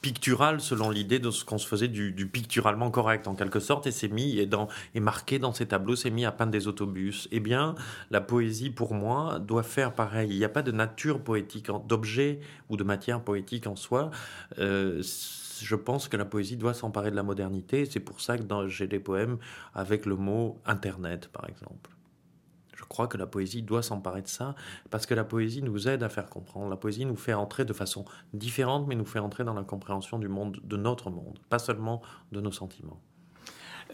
picturales 0.00 0.60
selon 0.60 0.90
l'idée 0.90 1.18
de 1.18 1.30
ce 1.30 1.44
qu'on 1.44 1.58
se 1.58 1.66
faisait 1.66 1.88
du, 1.88 2.26
picturalement 2.26 2.90
correct 2.90 3.28
en 3.28 3.34
quelque 3.34 3.60
sorte 3.60 3.86
et 3.86 3.90
s'est 3.90 4.08
mis 4.08 4.38
et, 4.38 4.46
dans, 4.46 4.68
et 4.94 5.00
marqué 5.00 5.38
dans 5.38 5.52
ces 5.52 5.66
tableaux 5.66 5.96
s'est 5.96 6.10
mis 6.10 6.24
à 6.24 6.32
peindre 6.32 6.52
des 6.52 6.68
autobus. 6.68 7.28
Eh 7.32 7.40
bien, 7.40 7.74
la 8.10 8.20
poésie 8.20 8.70
pour 8.70 8.94
moi 8.94 9.38
doit 9.38 9.62
faire 9.62 9.94
pareil. 9.94 10.30
Il 10.30 10.38
n'y 10.38 10.44
a 10.44 10.48
pas 10.48 10.62
de 10.62 10.72
nature 10.72 11.20
poétique, 11.20 11.68
d'objet 11.86 12.40
ou 12.68 12.76
de 12.76 12.84
matière 12.84 13.20
poétique 13.20 13.66
en 13.66 13.76
soi. 13.76 14.10
Euh, 14.58 15.02
je 15.62 15.76
pense 15.76 16.08
que 16.08 16.16
la 16.16 16.24
poésie 16.24 16.56
doit 16.56 16.74
s'emparer 16.74 17.10
de 17.10 17.16
la 17.16 17.22
modernité. 17.22 17.84
C'est 17.84 18.00
pour 18.00 18.20
ça 18.20 18.38
que 18.38 18.68
j'ai 18.68 18.86
des 18.86 19.00
poèmes 19.00 19.38
avec 19.74 20.06
le 20.06 20.16
mot 20.16 20.58
Internet, 20.64 21.28
par 21.28 21.46
exemple. 21.48 21.90
Je 22.90 22.94
crois 22.96 23.06
que 23.06 23.16
la 23.16 23.26
poésie 23.26 23.62
doit 23.62 23.84
s'emparer 23.84 24.20
de 24.20 24.26
ça, 24.26 24.56
parce 24.90 25.06
que 25.06 25.14
la 25.14 25.22
poésie 25.22 25.62
nous 25.62 25.86
aide 25.86 26.02
à 26.02 26.08
faire 26.08 26.28
comprendre. 26.28 26.68
La 26.68 26.76
poésie 26.76 27.04
nous 27.04 27.14
fait 27.14 27.34
entrer 27.34 27.64
de 27.64 27.72
façon 27.72 28.04
différente, 28.34 28.88
mais 28.88 28.96
nous 28.96 29.04
fait 29.04 29.20
entrer 29.20 29.44
dans 29.44 29.54
la 29.54 29.62
compréhension 29.62 30.18
du 30.18 30.26
monde, 30.26 30.60
de 30.64 30.76
notre 30.76 31.08
monde, 31.08 31.38
pas 31.48 31.60
seulement 31.60 32.02
de 32.32 32.40
nos 32.40 32.50
sentiments. 32.50 33.00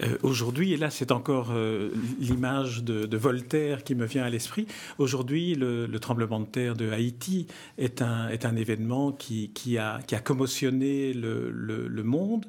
Euh, 0.02 0.16
aujourd'hui, 0.22 0.72
et 0.72 0.76
là 0.78 0.90
c'est 0.90 1.10
encore 1.10 1.48
euh, 1.52 1.90
l'image 2.18 2.84
de, 2.84 3.16
Voltaire 3.16 3.82
qui 3.84 3.94
me 3.94 4.04
vient 4.04 4.24
à 4.24 4.30
l'esprit, 4.30 4.66
aujourd'hui 4.98 5.54
le, 5.54 5.88
tremblement 5.98 6.40
de 6.40 6.46
terre 6.46 6.74
de 6.74 6.90
Haïti 6.90 7.46
est 7.78 8.02
un, 8.02 8.56
événement 8.56 9.12
qui, 9.12 9.78
a, 9.78 10.00
commotionné 10.22 11.12
le 11.14 12.02
monde 12.02 12.46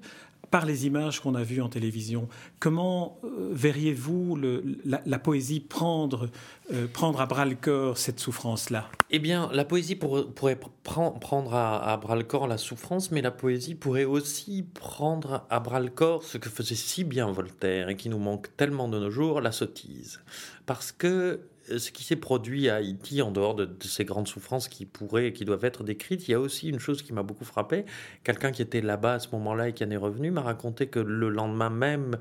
par 0.52 0.66
les 0.66 0.86
images 0.86 1.20
qu'on 1.20 1.36
a 1.36 1.44
vues 1.44 1.62
en 1.62 1.70
télévision. 1.70 2.28
Comment 2.60 3.20
euh, 3.24 3.50
verriez-vous 3.52 4.40
la, 4.86 5.20
poésie 5.20 5.60
prendre, 5.60 6.30
euh, 6.74 6.88
prendre 6.88 7.22
à 7.22 7.26
bras 7.26 7.46
le 7.46 7.56
corps 7.56 7.98
cette 7.98 8.20
souffrance-là? 8.20 8.90
Eh 9.10 9.20
bien, 9.20 9.50
la 9.54 9.66
poésie 9.66 9.96
pourrait 9.96 10.60
prendre 10.84 11.54
à, 11.54 11.98
bras 11.98 12.16
le 12.16 12.24
corps 12.24 12.48
la 12.48 12.58
souffrance, 12.58 13.12
mais 13.12 13.22
la 13.22 13.32
poésie 13.32 13.76
pourrait 13.76 14.06
aussi 14.06 14.64
prendre 14.74 15.46
à 15.50 15.60
bras 15.60 15.80
le 15.80 15.90
corps 15.90 16.24
ce 16.24 16.38
que 16.38 16.50
faisait 16.50 16.76
si 16.76 17.04
bien 17.04 17.32
Voltaire 17.32 17.90
et 17.90 17.96
qui 17.96 18.10
nous 18.10 18.20
manque 18.20 18.56
tellement 18.58 18.88
de 18.88 19.00
nos 19.00 19.10
jours, 19.10 19.42
la 19.42 19.52
sottise. 19.52 20.22
Parce 20.66 20.92
que 20.92 21.42
ce 21.78 21.92
qui 21.92 22.04
s'est 22.04 22.16
produit 22.16 22.70
à 22.70 22.76
Haïti, 22.76 23.22
en 23.22 23.32
dehors 23.32 23.56
de, 23.56 23.70
ces 23.82 24.06
grandes 24.06 24.28
souffrances 24.28 24.68
qui 24.68 24.86
pourraient, 24.86 25.34
qui 25.34 25.46
doivent 25.46 25.66
être 25.66 25.84
décrites, 25.84 26.28
il 26.28 26.32
y 26.32 26.34
a 26.34 26.40
aussi 26.40 26.70
une 26.70 26.80
chose 26.80 27.02
qui 27.02 27.14
m'a 27.14 27.24
beaucoup 27.24 27.46
frappé. 27.46 27.86
Quelqu'un 28.24 28.52
qui 28.52 28.62
était 28.62 28.82
là-bas 28.82 29.16
à 29.16 29.20
ce 29.20 29.30
moment-là 29.34 29.70
et 29.70 29.74
qui 29.74 29.84
en 29.84 29.92
est 29.92 29.98
revenu 29.98 30.32
m'a 30.32 30.42
raconté 30.42 30.88
que 30.88 31.00
le 31.00 31.30
lendemain 31.30 31.70
même 31.70 32.18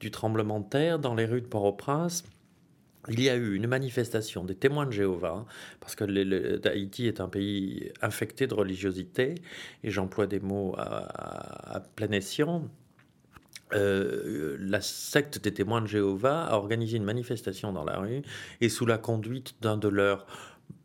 du 0.00 0.10
tremblement 0.10 0.60
de 0.60 0.68
terre, 0.68 0.98
dans 0.98 1.14
les 1.14 1.24
rues 1.24 1.40
de 1.40 1.46
Port-au-Prince, 1.46 2.24
il 3.08 3.22
y 3.22 3.30
a 3.30 3.36
eu 3.36 3.54
une 3.54 3.66
manifestation 3.66 4.44
des 4.44 4.54
témoins 4.54 4.84
de 4.84 4.92
Jéhovah, 4.92 5.46
parce 5.80 5.94
que 5.94 6.68
Haïti 6.68 7.06
est 7.06 7.20
un 7.20 7.28
pays 7.28 7.90
infecté 8.02 8.46
de 8.46 8.54
religiosité, 8.54 9.36
et 9.82 9.90
j'emploie 9.90 10.26
des 10.26 10.40
mots 10.40 10.74
à, 10.76 11.76
à 11.76 11.80
plein 11.80 12.10
escient. 12.10 12.68
Euh, 13.72 14.56
la 14.60 14.80
secte 14.80 15.42
des 15.42 15.52
témoins 15.52 15.80
de 15.80 15.86
Jéhovah 15.86 16.44
a 16.44 16.54
organisé 16.54 16.96
une 16.96 17.04
manifestation 17.04 17.72
dans 17.72 17.84
la 17.84 17.98
rue 17.98 18.22
et 18.60 18.68
sous 18.68 18.86
la 18.86 18.98
conduite 18.98 19.54
d'un 19.60 19.76
de 19.76 19.88
leurs 19.88 20.26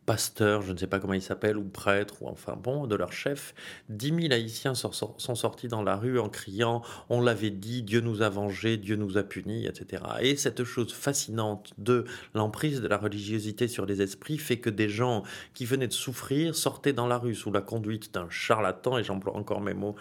pasteurs, 0.06 0.62
je 0.62 0.72
ne 0.72 0.78
sais 0.78 0.86
pas 0.86 1.00
comment 1.00 1.12
ils 1.12 1.22
s'appellent, 1.22 1.58
ou 1.58 1.64
prêtres, 1.64 2.22
ou 2.22 2.28
enfin 2.28 2.56
bon, 2.56 2.86
de 2.86 2.94
leur 2.94 3.12
chef, 3.12 3.54
dix 3.88 4.12
mille 4.12 4.32
haïtiens 4.32 4.74
sont, 4.74 4.92
sortis 5.18 5.68
dans 5.68 5.82
la 5.82 5.96
rue 5.96 6.18
en 6.18 6.28
criant 6.28 6.82
On 7.10 7.20
l'avait 7.20 7.50
dit, 7.50 7.82
Dieu 7.82 8.00
nous 8.00 8.22
a 8.22 8.28
vengés, 8.28 8.76
Dieu 8.76 8.96
nous 8.96 9.18
a 9.18 9.24
punis, 9.24 9.66
etc. 9.66 10.02
Et 10.20 10.36
cette 10.36 10.64
chose 10.64 10.92
fascinante 10.92 11.72
de 11.78 12.04
l'emprise 12.34 12.80
de 12.80 12.88
la 12.88 12.96
religiosité 12.96 13.66
sur 13.66 13.84
les 13.84 14.00
esprits 14.00 14.38
fait 14.38 14.58
que 14.58 14.70
des 14.70 14.88
gens 14.88 15.24
qui 15.54 15.64
venaient 15.64 15.88
de 15.88 15.92
souffrir 15.92 16.54
sortaient 16.54 16.92
dans 16.92 17.08
la 17.08 17.18
rue 17.18 17.34
sous 17.34 17.50
la 17.50 17.60
conduite 17.60 18.14
d'un 18.14 18.30
charlatan, 18.30 18.98
et 18.98 19.04
j'emploie 19.04 19.36
encore 19.36 19.60
mes 19.60 19.74
mots 19.74 19.96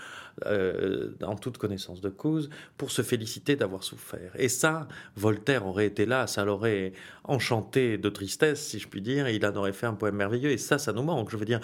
euh, 0.45 1.13
en 1.23 1.35
toute 1.35 1.57
connaissance 1.57 2.01
de 2.01 2.09
cause, 2.09 2.49
pour 2.77 2.91
se 2.91 3.01
féliciter 3.01 3.55
d'avoir 3.55 3.83
souffert. 3.83 4.31
Et 4.35 4.49
ça, 4.49 4.87
Voltaire 5.15 5.65
aurait 5.65 5.87
été 5.87 6.05
là, 6.05 6.27
ça 6.27 6.45
l'aurait 6.45 6.93
enchanté 7.23 7.97
de 7.97 8.09
tristesse, 8.09 8.61
si 8.67 8.79
je 8.79 8.87
puis 8.87 9.01
dire, 9.01 9.25
et 9.25 9.35
il 9.35 9.45
en 9.45 9.55
aurait 9.55 9.73
fait 9.73 9.87
un 9.87 9.94
poème 9.95 10.15
merveilleux. 10.15 10.51
Et 10.51 10.57
ça, 10.57 10.77
ça 10.77 10.93
nous 10.93 11.03
manque. 11.03 11.29
Je 11.29 11.37
veux 11.37 11.45
dire, 11.45 11.59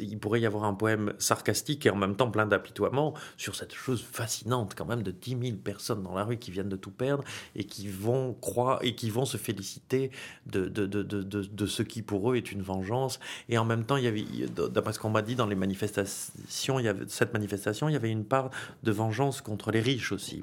il 0.00 0.18
pourrait 0.18 0.40
y 0.40 0.46
avoir 0.46 0.64
un 0.64 0.74
poème 0.74 1.12
sarcastique 1.18 1.86
et 1.86 1.90
en 1.90 1.96
même 1.96 2.16
temps 2.16 2.30
plein 2.30 2.46
d'apitoiement 2.46 3.14
sur 3.36 3.54
cette 3.54 3.74
chose 3.74 4.02
fascinante, 4.02 4.74
quand 4.76 4.86
même, 4.86 5.02
de 5.02 5.10
10 5.10 5.36
000 5.42 5.56
personnes 5.58 6.02
dans 6.02 6.14
la 6.14 6.24
rue 6.24 6.38
qui 6.38 6.50
viennent 6.50 6.68
de 6.68 6.76
tout 6.76 6.90
perdre 6.90 7.24
et 7.54 7.64
qui 7.64 7.88
vont 7.88 8.34
croire 8.34 8.78
et 8.82 8.94
qui 8.94 9.10
vont 9.10 9.24
se 9.24 9.36
féliciter 9.36 10.10
de, 10.46 10.66
de, 10.66 10.86
de, 10.86 11.02
de, 11.02 11.22
de 11.22 11.66
ce 11.66 11.82
qui 11.82 12.02
pour 12.02 12.32
eux 12.32 12.36
est 12.36 12.52
une 12.52 12.62
vengeance. 12.62 13.20
Et 13.48 13.58
en 13.58 13.64
même 13.64 13.84
temps, 13.84 13.96
il 13.96 14.04
y 14.04 14.08
avait, 14.08 14.24
d'après 14.70 14.92
ce 14.92 14.98
qu'on 14.98 15.10
m'a 15.10 15.22
dit 15.22 15.34
dans 15.34 15.46
les 15.46 15.56
manifestations, 15.56 16.78
il 16.78 16.84
y 16.84 16.88
avait 16.88 17.04
cette 17.08 17.32
manifestation, 17.32 17.88
il 17.88 17.92
y 17.92 17.96
avait 17.96 18.10
une 18.10 18.24
part 18.24 18.50
de 18.82 18.92
vengeance 18.92 19.40
contre 19.40 19.70
les 19.70 19.80
riches 19.80 20.12
aussi 20.12 20.42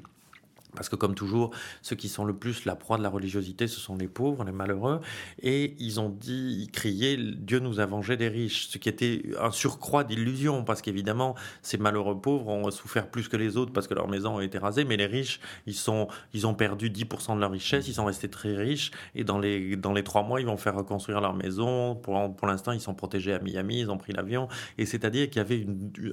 Parce 0.76 0.88
que 0.88 0.96
comme 0.96 1.14
toujours, 1.14 1.50
ceux 1.82 1.96
qui 1.96 2.08
sont 2.08 2.24
le 2.24 2.36
plus 2.36 2.64
la 2.64 2.76
proie 2.76 2.98
de 2.98 3.02
la 3.02 3.08
religiosité, 3.08 3.66
ce 3.66 3.80
sont 3.80 3.96
les 3.96 4.08
pauvres, 4.08 4.44
les 4.44 4.52
malheureux. 4.52 5.00
Et 5.42 5.74
ils 5.80 5.98
ont 6.00 6.10
dit, 6.10 6.58
ils 6.60 6.70
criaient, 6.70 7.16
Dieu 7.16 7.58
nous 7.58 7.80
a 7.80 7.86
vengé 7.86 8.16
des 8.16 8.28
riches, 8.28 8.68
ce 8.68 8.78
qui 8.78 8.88
était 8.88 9.22
un 9.40 9.50
surcroît 9.50 10.04
d'illusion, 10.04 10.64
parce 10.64 10.82
qu'évidemment, 10.82 11.34
ces 11.62 11.78
malheureux 11.78 12.20
pauvres 12.20 12.48
ont 12.48 12.70
souffert 12.70 13.08
plus 13.10 13.28
que 13.28 13.36
les 13.36 13.56
autres 13.56 13.72
parce 13.72 13.86
que 13.86 13.94
leurs 13.94 14.08
maisons 14.08 14.36
ont 14.36 14.40
été 14.40 14.58
rasées, 14.58 14.84
mais 14.84 14.96
les 14.96 15.06
riches, 15.06 15.40
ils, 15.66 15.74
sont, 15.74 16.08
ils 16.32 16.46
ont 16.46 16.54
perdu 16.54 16.90
10% 16.90 17.34
de 17.34 17.40
leur 17.40 17.50
richesse, 17.50 17.88
ils 17.88 17.94
sont 17.94 18.04
restés 18.04 18.28
très 18.28 18.54
riches, 18.54 18.90
et 19.14 19.24
dans 19.24 19.38
les, 19.38 19.76
dans 19.76 19.92
les 19.92 20.04
trois 20.04 20.22
mois, 20.22 20.40
ils 20.40 20.46
vont 20.46 20.56
faire 20.56 20.74
reconstruire 20.74 21.20
leur 21.20 21.34
maison. 21.34 21.94
Pour, 21.96 22.36
pour 22.36 22.46
l'instant, 22.46 22.72
ils 22.72 22.80
sont 22.80 22.94
protégés 22.94 23.32
à 23.32 23.38
Miami, 23.38 23.80
ils 23.80 23.90
ont 23.90 23.98
pris 23.98 24.12
l'avion, 24.12 24.48
et 24.78 24.86
c'est-à-dire 24.86 25.28
qu'il 25.30 25.38
y 25.38 25.44
avait 25.44 25.66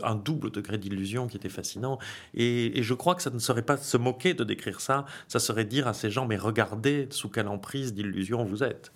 un 0.04 0.15
double 0.15 0.52
degré 0.52 0.78
d'illusion 0.78 1.28
qui 1.28 1.38
était 1.38 1.49
fascinant. 1.49 1.99
Et, 2.34 2.80
et 2.80 2.84
je 2.84 2.93
crois 2.93 3.15
que 3.15 3.21
ça 3.21 3.30
ne 3.30 3.39
serait 3.39 3.62
pas 3.62 3.78
se 3.78 3.97
moquer 3.97 4.34
de 4.34 4.43
d'écrire 4.53 4.79
ça, 4.81 5.05
ça 5.27 5.39
serait 5.39 5.65
dire 5.65 5.87
à 5.87 5.93
ces 5.93 6.11
gens, 6.11 6.25
mais 6.25 6.37
regardez 6.37 7.07
sous 7.09 7.29
quelle 7.29 7.47
emprise 7.47 7.93
d'illusion 7.93 8.43
vous 8.43 8.63
êtes. 8.63 8.91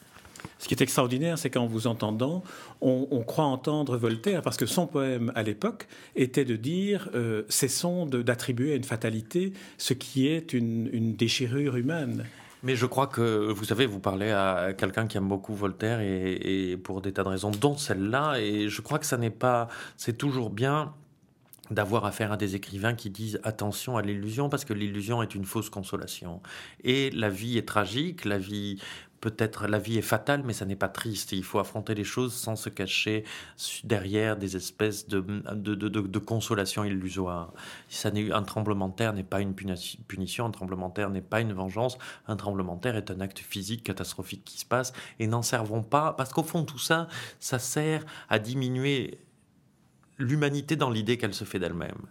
Ce 0.59 0.67
qui 0.67 0.73
est 0.73 0.81
extraordinaire, 0.81 1.37
c'est 1.37 1.49
qu'en 1.49 1.67
vous 1.67 1.87
entendant, 1.87 2.43
on, 2.81 3.23
croit 3.23 3.45
entendre 3.45 3.97
Voltaire, 3.97 4.41
parce 4.41 4.57
que 4.57 4.65
son 4.65 4.87
poème 4.87 5.31
à 5.35 5.43
l'époque 5.43 5.87
était 6.15 6.45
de 6.45 6.55
dire 6.55 7.09
euh, 7.15 7.43
cessons 7.49 8.05
d'attribuer 8.05 8.73
à 8.73 8.75
une 8.75 8.83
fatalité 8.83 9.53
ce 9.77 9.93
qui 9.93 10.27
est 10.27 10.53
une, 10.53 11.15
déchirure 11.15 11.75
humaine. 11.75 12.25
Mais 12.63 12.75
je 12.75 12.85
crois 12.85 13.07
que, 13.07 13.51
vous 13.51 13.65
savez, 13.65 13.85
vous 13.85 13.99
parlez 13.99 14.31
à 14.31 14.73
quelqu'un 14.77 15.07
qui 15.07 15.17
aime 15.17 15.27
beaucoup 15.27 15.53
Voltaire 15.53 15.99
et, 15.99 16.71
et 16.71 16.77
pour 16.77 17.01
des 17.01 17.13
tas 17.13 17.23
de 17.23 17.29
raisons, 17.29 17.51
dont 17.51 17.77
celle-là, 17.77 18.39
et 18.39 18.69
je 18.69 18.81
crois 18.81 18.99
que 18.99 19.05
ça 19.05 19.17
n'est 19.17 19.29
pas, 19.29 19.67
c'est 19.95 20.17
toujours 20.17 20.49
bien 20.49 20.93
d'avoir 21.71 22.06
affaire 22.06 22.32
à 22.32 22.38
des 22.38 22.56
écrivains 22.56 22.93
qui 22.93 23.10
disent 23.10 23.39
attention 23.43 23.97
à 23.97 24.01
l'illusion 24.01 24.49
parce 24.49 24.65
que 24.65 24.73
l'illusion 24.73 25.21
est 25.21 25.36
une 25.36 25.45
fausse 25.45 25.69
consolation. 25.69 26.41
Et 26.84 27.10
la 27.12 27.30
vie 27.30 27.58
est 27.58 27.67
tragique, 27.67 28.25
la 28.25 28.38
vie 28.38 28.80
peut-être 29.21 29.67
la 29.67 29.80
vie 29.80 29.97
est 29.97 30.03
fatale, 30.03 30.43
mais 30.45 30.53
ça 30.53 30.65
n'est 30.65 30.75
pas 30.75 30.89
triste. 30.89 31.32
il 31.32 31.43
faut 31.43 31.60
affronter 31.60 31.95
les 31.95 32.03
choses 32.03 32.34
sans 32.34 32.56
se 32.56 32.69
cacher 32.69 33.23
derrière 33.84 34.38
des 34.38 34.56
espèces 34.56 35.08
de, 35.08 35.21
de, 35.53 35.75
de, 35.75 36.19
consolation 36.19 36.84
illusoire. 36.84 37.53
Ça 37.89 38.10
un 38.10 38.43
tremblement 38.43 38.89
de 38.89 38.95
terre 38.95 39.13
n'est 39.13 39.23
pas 39.23 39.41
une 39.41 39.53
punition, 39.53 40.45
un 40.45 40.51
tremblement 40.51 40.89
de 40.89 40.93
terre 40.93 41.10
n'est 41.10 41.21
pas 41.21 41.41
une 41.41 41.53
vengeance. 41.53 41.97
Un 42.27 42.36
tremblement 42.36 42.75
de 42.75 42.82
terre 42.82 42.95
est 42.95 43.12
un 43.12 43.19
acte 43.19 43.39
physique 43.39 43.84
catastrophique 43.84 44.43
qui 44.45 44.60
se 44.60 44.65
passe. 44.65 44.93
Et 45.19 45.27
n'en 45.27 45.41
servons 45.41 45.84
pas, 45.84 46.13
parce 46.13 46.32
qu'au 46.32 46.43
fond, 46.43 46.63
tout 46.63 46.80
ça, 46.80 47.08
ça 47.39 47.60
sert 47.60 48.06
à 48.30 48.39
diminuer 48.39 49.19
l'humanité 50.17 50.75
dans 50.75 50.89
l'idée 50.89 51.17
qu'elle 51.17 51.34
se 51.34 51.43
fait 51.43 51.60
d'elle-même. 51.60 52.08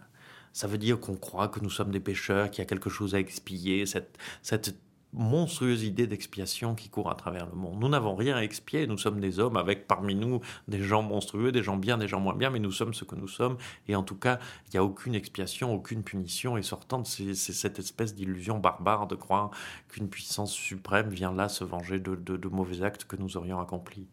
Ça 0.53 0.67
veut 0.67 0.77
dire 0.77 0.99
qu'on 0.99 1.15
croit 1.15 1.49
que 1.49 1.59
nous 1.59 1.69
sommes 1.69 1.91
des 1.91 1.99
pécheurs, 1.99 2.49
qu'il 2.49 2.59
y 2.59 2.61
a 2.61 2.65
quelque 2.65 2.89
chose 2.89 3.13
à 3.13 3.19
expier, 3.19 3.85
cette, 3.85 4.17
cette 4.41 4.75
monstrueuse 5.13 5.83
idée 5.83 6.07
d'expiation 6.07 6.75
qui 6.75 6.89
court 6.89 7.09
à 7.09 7.15
travers 7.15 7.45
le 7.47 7.53
monde. 7.53 7.79
Nous 7.79 7.89
n'avons 7.89 8.15
rien 8.15 8.35
à 8.35 8.41
expier, 8.41 8.87
nous 8.87 8.97
sommes 8.97 9.19
des 9.19 9.39
hommes 9.39 9.57
avec 9.57 9.87
parmi 9.87 10.15
nous 10.15 10.41
des 10.67 10.81
gens 10.81 11.01
monstrueux, 11.01 11.51
des 11.51 11.63
gens 11.63 11.77
bien, 11.77 11.97
des 11.97 12.07
gens 12.07 12.19
moins 12.19 12.35
bien, 12.35 12.49
mais 12.49 12.59
nous 12.59 12.71
sommes 12.71 12.93
ce 12.93 13.03
que 13.03 13.15
nous 13.15 13.27
sommes. 13.27 13.57
Et 13.87 13.95
en 13.95 14.03
tout 14.03 14.15
cas, 14.15 14.39
il 14.67 14.71
n'y 14.73 14.79
a 14.79 14.83
aucune 14.83 15.15
expiation, 15.15 15.73
aucune 15.73 16.03
punition. 16.03 16.57
Et 16.57 16.61
sortant 16.61 16.99
de 16.99 17.07
cette 17.07 17.79
espèce 17.79 18.15
d'illusion 18.15 18.59
barbare 18.59 19.07
de 19.07 19.15
croire 19.15 19.51
qu'une 19.89 20.09
puissance 20.09 20.53
suprême 20.53 21.09
vient 21.09 21.33
là 21.33 21.49
se 21.49 21.63
venger 21.63 21.99
de 21.99 22.47
mauvais 22.49 22.83
actes 22.83 23.05
que 23.05 23.15
nous 23.15 23.37
aurions 23.37 23.59
accomplis. 23.59 24.07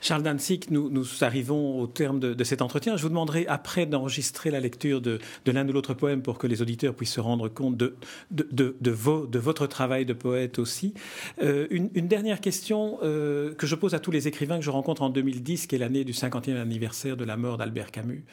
Charles 0.00 0.22
Danzig, 0.22 0.70
nous, 0.70 0.90
nous 0.90 1.04
arrivons 1.22 1.80
au 1.80 1.86
terme 1.86 2.20
de, 2.20 2.44
cet 2.44 2.62
entretien. 2.62 2.96
Je 2.96 3.02
vous 3.02 3.08
demanderai 3.08 3.46
après 3.46 3.86
d'enregistrer 3.86 4.50
la 4.50 4.60
lecture 4.60 5.00
de, 5.00 5.18
l'un 5.46 5.68
ou 5.68 5.72
l'autre 5.72 5.94
poème 5.94 6.22
pour 6.22 6.38
que 6.38 6.46
les 6.46 6.62
auditeurs 6.62 6.94
puissent 6.94 7.12
se 7.12 7.20
rendre 7.20 7.48
compte 7.48 7.76
de, 7.76 7.96
de, 8.30 9.38
votre 9.38 9.66
travail 9.66 10.04
de 10.06 10.12
poète 10.12 10.58
aussi. 10.58 10.94
Euh, 11.42 11.66
une, 11.70 11.88
dernière 12.08 12.40
question 12.40 12.98
euh, 13.02 13.54
que 13.54 13.66
je 13.66 13.74
pose 13.74 13.94
à 13.94 13.98
tous 13.98 14.10
les 14.10 14.28
écrivains 14.28 14.58
que 14.58 14.64
je 14.64 14.70
rencontre 14.70 15.02
en 15.02 15.10
2010, 15.10 15.66
qui 15.66 15.74
est 15.74 15.78
l'année 15.78 16.04
du 16.04 16.12
50e 16.12 16.56
anniversaire 16.56 17.16
de 17.16 17.24
la 17.24 17.36
mort 17.36 17.58
d'Albert 17.58 17.90
Camus. 17.90 18.24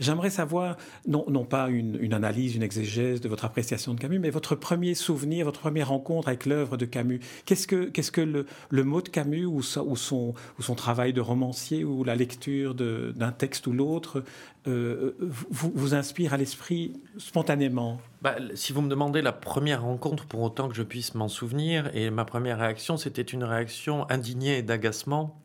J'aimerais 0.00 0.30
savoir, 0.30 0.78
non, 1.06 1.26
non 1.28 1.44
pas 1.44 1.68
une, 1.68 2.14
analyse, 2.14 2.56
une 2.56 2.62
exégèse 2.62 3.20
de 3.20 3.28
votre 3.28 3.44
appréciation 3.44 3.92
de 3.92 4.00
Camus, 4.00 4.18
mais 4.18 4.30
votre 4.30 4.54
premier 4.54 4.94
souvenir, 4.94 5.44
votre 5.44 5.60
première 5.60 5.88
rencontre 5.88 6.28
avec 6.28 6.46
l'œuvre 6.46 6.78
de 6.78 6.86
Camus. 6.86 7.20
Qu'est-ce 7.44 7.66
que, 7.66 7.84
qu'est-ce 7.84 8.10
que 8.10 8.22
le, 8.70 8.84
mot 8.84 9.02
de 9.02 9.10
Camus 9.10 9.44
ou, 9.44 9.58
ou, 9.58 9.96
son, 9.96 10.34
ou 10.58 10.62
son 10.62 10.74
travail 10.74 11.12
de 11.12 11.20
romancier 11.20 11.84
ou 11.84 12.02
la 12.02 12.16
lecture 12.16 12.74
d'un 12.74 13.32
texte 13.32 13.66
ou 13.66 13.72
l'autre 13.72 14.24
euh, 14.66 15.16
vous, 15.20 15.72
vous, 15.74 15.94
inspire 15.94 16.32
à 16.32 16.38
l'esprit 16.38 16.94
spontanément? 17.18 18.00
Bah, 18.22 18.36
Si 18.54 18.72
vous 18.72 18.80
me 18.80 18.88
demandez 18.88 19.20
la 19.20 19.32
première 19.32 19.82
rencontre, 19.82 20.26
pour 20.26 20.40
autant 20.40 20.68
que 20.68 20.74
je 20.74 20.82
puisse 20.82 21.14
m'en 21.14 21.28
souvenir, 21.28 21.90
et 21.94 22.10
ma 22.10 22.24
première 22.24 22.58
réaction, 22.58 22.96
c'était 22.96 23.22
une 23.22 23.44
réaction 23.44 24.10
indignée 24.10 24.58
et 24.58 24.62
d'agacement. 24.62 25.38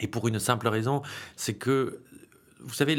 Et 0.00 0.06
pour 0.06 0.26
une 0.26 0.38
simple 0.38 0.68
raison, 0.68 1.02
c'est 1.36 1.54
que 1.54 2.00
vous 2.60 2.74
savez, 2.74 2.96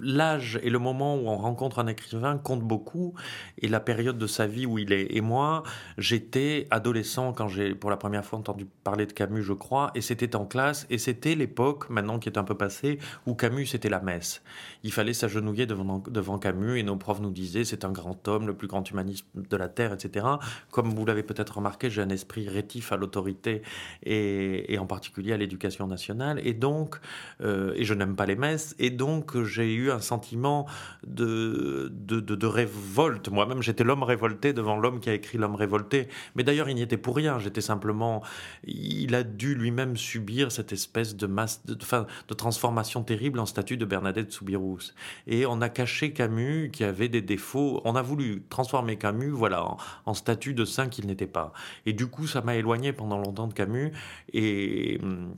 l'âge 0.00 0.58
et 0.62 0.70
le 0.70 0.78
moment 0.78 1.16
où 1.16 1.28
on 1.28 1.36
rencontre 1.36 1.78
un 1.78 1.86
écrivain 1.86 2.36
compte 2.38 2.62
beaucoup, 2.62 3.14
et 3.58 3.68
la 3.68 3.80
période 3.80 4.18
de 4.18 4.26
sa 4.26 4.46
vie 4.46 4.66
où 4.66 4.78
il 4.78 4.92
est. 4.92 5.16
Et 5.16 5.20
moi, 5.20 5.62
j'étais 5.96 6.66
adolescent 6.70 7.32
quand 7.32 7.48
j'ai 7.48 7.74
pour 7.74 7.90
la 7.90 7.96
première 7.96 8.24
fois 8.24 8.38
entendu 8.38 8.66
parler 8.84 9.06
de 9.06 9.12
Camus, 9.12 9.42
je 9.42 9.52
crois, 9.52 9.90
et 9.94 10.00
c'était 10.00 10.36
en 10.36 10.46
classe, 10.46 10.86
et 10.90 10.98
c'était 10.98 11.34
l'époque, 11.34 11.88
maintenant 11.90 12.18
qui 12.18 12.28
est 12.28 12.38
un 12.38 12.44
peu 12.44 12.56
passée, 12.56 12.98
où 13.26 13.34
Camus 13.34 13.66
c'était 13.66 13.88
la 13.88 14.00
messe. 14.00 14.42
Il 14.82 14.92
fallait 14.92 15.12
s'agenouiller 15.12 15.66
devant, 15.66 16.02
devant 16.08 16.38
Camus, 16.38 16.78
et 16.78 16.82
nos 16.82 16.96
profs 16.96 17.20
nous 17.20 17.30
disaient 17.30 17.64
c'est 17.64 17.84
un 17.84 17.92
grand 17.92 18.26
homme, 18.28 18.46
le 18.46 18.54
plus 18.54 18.68
grand 18.68 18.88
humaniste 18.90 19.26
de 19.34 19.56
la 19.56 19.68
terre, 19.68 19.92
etc. 19.92 20.26
Comme 20.70 20.90
vous 20.90 21.06
l'avez 21.06 21.22
peut-être 21.22 21.56
remarqué, 21.56 21.90
j'ai 21.90 22.02
un 22.02 22.10
esprit 22.10 22.48
rétif 22.48 22.92
à 22.92 22.96
l'autorité 22.96 23.62
et, 24.02 24.76
en 24.78 24.86
particulier 24.86 25.32
à 25.32 25.36
l'éducation 25.36 25.86
nationale, 25.86 26.40
et 26.44 26.52
donc, 26.52 26.96
euh, 27.40 27.72
et 27.76 27.84
je 27.84 27.94
n'aime 27.94 28.07
pas 28.16 28.26
les 28.26 28.36
messes, 28.36 28.74
et 28.78 28.90
donc 28.90 29.42
j'ai 29.42 29.74
eu 29.74 29.90
un 29.90 30.00
sentiment 30.00 30.66
de, 31.06 31.90
de, 31.92 32.20
de, 32.20 32.46
révolte. 32.46 33.28
Moi-même, 33.28 33.62
j'étais 33.62 33.84
l'homme 33.84 34.02
révolté 34.02 34.52
devant 34.52 34.76
l'homme 34.76 35.00
qui 35.00 35.10
a 35.10 35.14
écrit 35.14 35.38
L'homme 35.38 35.54
révolté. 35.54 36.08
Mais 36.34 36.42
d'ailleurs, 36.42 36.68
il 36.68 36.74
n'y 36.74 36.82
était 36.82 36.96
pour 36.96 37.16
rien. 37.16 37.38
J'étais 37.38 37.60
simplement. 37.60 38.22
Il 38.64 39.14
a 39.14 39.22
dû 39.22 39.54
lui-même 39.54 39.96
subir 39.96 40.50
cette 40.50 40.72
espèce 40.72 41.16
de 41.16 41.26
masse, 41.26 41.64
de, 41.66 41.74
de 41.74 42.34
transformation 42.34 43.02
terrible 43.02 43.38
en 43.38 43.46
statue 43.46 43.76
de 43.76 43.84
Bernadette 43.84 44.32
Soubirous. 44.32 44.92
Et 45.26 45.46
on 45.46 45.60
a 45.60 45.68
caché 45.68 46.12
Camus 46.12 46.70
qui 46.72 46.84
avait 46.84 47.08
des 47.08 47.22
défauts. 47.22 47.80
On 47.84 47.94
a 47.94 48.02
voulu 48.02 48.42
transformer 48.48 48.96
Camus, 48.96 49.30
voilà, 49.30 49.64
en, 49.64 49.76
en 50.06 50.14
statue 50.14 50.54
de 50.54 50.64
saint 50.64 50.88
qu'il 50.88 51.06
n'était 51.06 51.26
pas. 51.26 51.52
Et 51.86 51.92
du 51.92 52.06
coup, 52.06 52.26
ça 52.26 52.40
m'a 52.40 52.56
éloigné 52.56 52.92
pendant 52.92 53.18
longtemps 53.18 53.46
de 53.46 53.54
Camus. 53.54 53.92
Et. 54.32 54.98
Hum, 55.02 55.34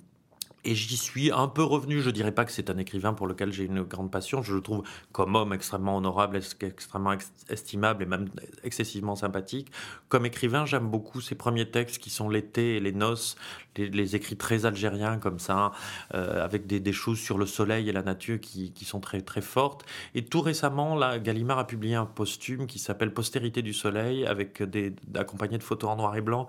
et 0.65 0.75
j'y 0.75 0.97
suis 0.97 1.31
un 1.31 1.49
peu 1.49 1.63
revenu. 1.63 2.01
Je 2.01 2.11
dirais 2.11 2.33
pas 2.33 2.45
que 2.45 2.53
c'est 2.53 2.71
un 2.71 2.79
écrivain 2.79 3.13
pour 3.13 3.27
lequel 3.27 3.53
j'ai 3.53 3.65
une 3.65 3.83
grande 3.83 4.11
passion. 4.11 4.43
Je 4.43 4.55
le 4.55 4.61
trouve 4.61 4.83
comme 5.13 5.35
homme 5.35 5.53
extrêmement 5.53 5.97
honorable, 5.97 6.41
extrêmement 6.61 7.15
estimable 7.49 8.03
et 8.03 8.07
même 8.07 8.29
excessivement 8.65 9.17
sympathique. 9.17 9.71
Comme 10.09 10.27
écrivain, 10.27 10.67
j'aime 10.67 10.89
beaucoup 10.89 11.21
ses 11.21 11.35
premiers 11.35 11.71
textes 11.71 11.99
qui 11.99 12.11
sont 12.11 12.29
l'été 12.29 12.77
et 12.77 12.81
les 12.81 12.93
noces, 12.93 13.37
les, 13.77 14.17
écrits 14.17 14.37
très 14.37 14.67
algériens 14.67 15.19
comme 15.19 15.39
ça, 15.39 15.73
euh, 16.15 16.45
avec 16.45 16.67
des, 16.67 16.93
choses 16.93 17.19
sur 17.19 17.39
le 17.39 17.47
soleil 17.47 17.89
et 17.89 17.93
la 17.93 18.03
nature 18.03 18.41
qui, 18.41 18.73
qui, 18.73 18.85
sont 18.85 19.01
très 19.01 19.21
très 19.21 19.41
fortes. 19.41 19.85
Et 20.15 20.25
tout 20.25 20.41
récemment, 20.41 20.97
là, 20.97 21.19
Gallimard 21.19 21.59
a 21.59 21.67
publié 21.67 21.95
un 21.95 22.07
posthume 22.07 22.67
qui 22.67 22.79
s'appelle 22.79 23.15
Postérité 23.15 23.63
du 23.63 23.73
soleil, 23.73 24.27
avec 24.27 24.63
des 24.63 24.93
accompagné 25.15 25.59
de 25.59 25.63
photos 25.63 25.91
en 25.91 25.97
noir 25.97 26.17
et 26.17 26.21
blanc, 26.21 26.47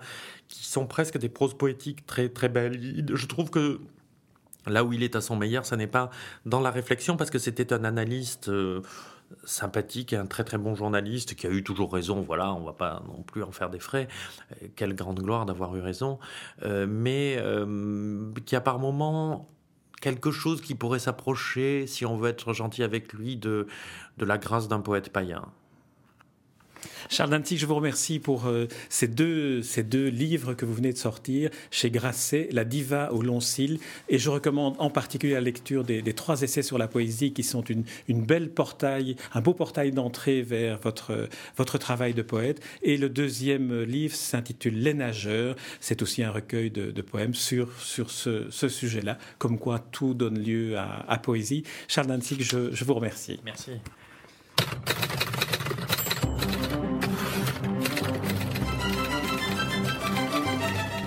qui 0.52 0.66
sont 0.66 0.86
presque 0.86 1.18
des 1.18 1.30
proses 1.30 1.54
poétiques 1.54 2.04
très 2.06 2.28
très 2.28 2.48
belles. 2.48 2.78
Je 3.14 3.26
trouve 3.26 3.50
que 3.50 3.80
Là 4.66 4.84
où 4.84 4.92
il 4.92 5.02
est 5.02 5.16
à 5.16 5.20
son 5.20 5.34
meilleur, 5.34 5.66
ce 5.66 5.74
n'est 5.74 5.88
pas 5.88 6.10
dans 6.46 6.60
la 6.60 6.70
réflexion, 6.70 7.16
parce 7.16 7.30
que 7.30 7.38
c'était 7.38 7.72
un 7.72 7.82
analyste 7.82 8.48
euh, 8.48 8.80
sympathique 9.44 10.12
et 10.12 10.16
un 10.16 10.26
très 10.26 10.44
très 10.44 10.56
bon 10.56 10.76
journaliste 10.76 11.34
qui 11.34 11.48
a 11.48 11.50
eu 11.50 11.64
toujours 11.64 11.92
raison. 11.92 12.20
Voilà, 12.20 12.54
on 12.54 12.62
va 12.62 12.72
pas 12.72 13.02
non 13.08 13.22
plus 13.22 13.42
en 13.42 13.50
faire 13.50 13.70
des 13.70 13.80
frais. 13.80 14.06
Euh, 14.62 14.68
quelle 14.76 14.94
grande 14.94 15.20
gloire 15.20 15.46
d'avoir 15.46 15.74
eu 15.74 15.80
raison. 15.80 16.20
Euh, 16.62 16.86
mais 16.88 17.42
qui 18.46 18.54
a 18.54 18.60
par 18.60 18.78
moments 18.78 19.48
quelque 20.00 20.30
chose 20.30 20.60
qui 20.60 20.76
pourrait 20.76 21.00
s'approcher, 21.00 21.88
si 21.88 22.06
on 22.06 22.16
veut 22.16 22.30
être 22.30 22.52
gentil 22.52 22.84
avec 22.84 23.12
lui, 23.12 23.36
de, 23.36 23.66
de 24.18 24.24
la 24.24 24.38
grâce 24.38 24.68
d'un 24.68 24.80
poète 24.80 25.10
païen. 25.10 25.44
Charles 27.08 27.30
Dantic, 27.30 27.58
je 27.58 27.66
vous 27.66 27.74
remercie 27.74 28.18
pour 28.18 28.46
euh, 28.46 28.68
ces, 28.88 29.08
deux, 29.08 29.62
ces 29.62 29.82
deux 29.82 30.08
livres 30.08 30.54
que 30.54 30.64
vous 30.64 30.74
venez 30.74 30.92
de 30.92 30.98
sortir 30.98 31.50
chez 31.70 31.90
Grasset, 31.90 32.48
La 32.52 32.64
diva 32.64 33.12
au 33.12 33.22
long 33.22 33.40
cil. 33.40 33.78
Et 34.08 34.18
je 34.18 34.30
recommande 34.30 34.74
en 34.78 34.90
particulier 34.90 35.34
la 35.34 35.40
lecture 35.40 35.84
des, 35.84 36.02
trois 36.14 36.42
essais 36.42 36.62
sur 36.62 36.78
la 36.78 36.88
poésie 36.88 37.32
qui 37.32 37.42
sont 37.42 37.62
une, 37.62 37.84
belle 38.08 38.50
portail, 38.50 39.16
un 39.32 39.40
beau 39.40 39.54
portail 39.54 39.90
d'entrée 39.92 40.42
vers 40.42 40.78
votre, 40.78 41.28
votre 41.56 41.78
travail 41.78 42.14
de 42.14 42.22
poète. 42.22 42.62
Et 42.82 42.96
le 42.96 43.08
deuxième 43.08 43.82
livre 43.82 44.14
s'intitule 44.14 44.78
Les 44.80 44.94
nageurs. 44.94 45.56
C'est 45.80 46.02
aussi 46.02 46.22
un 46.22 46.30
recueil 46.30 46.70
de, 46.70 47.02
poèmes 47.02 47.34
sur, 47.34 47.68
sur 47.80 48.10
ce, 48.10 48.68
sujet-là, 48.68 49.18
comme 49.38 49.58
quoi 49.58 49.78
tout 49.78 50.14
donne 50.14 50.38
lieu 50.38 50.76
à, 50.78 51.18
poésie. 51.18 51.64
Charles 51.88 52.08
Dantic, 52.08 52.42
je, 52.42 52.72
je 52.72 52.84
vous 52.84 52.94
remercie. 52.94 53.40
Merci. 53.44 53.72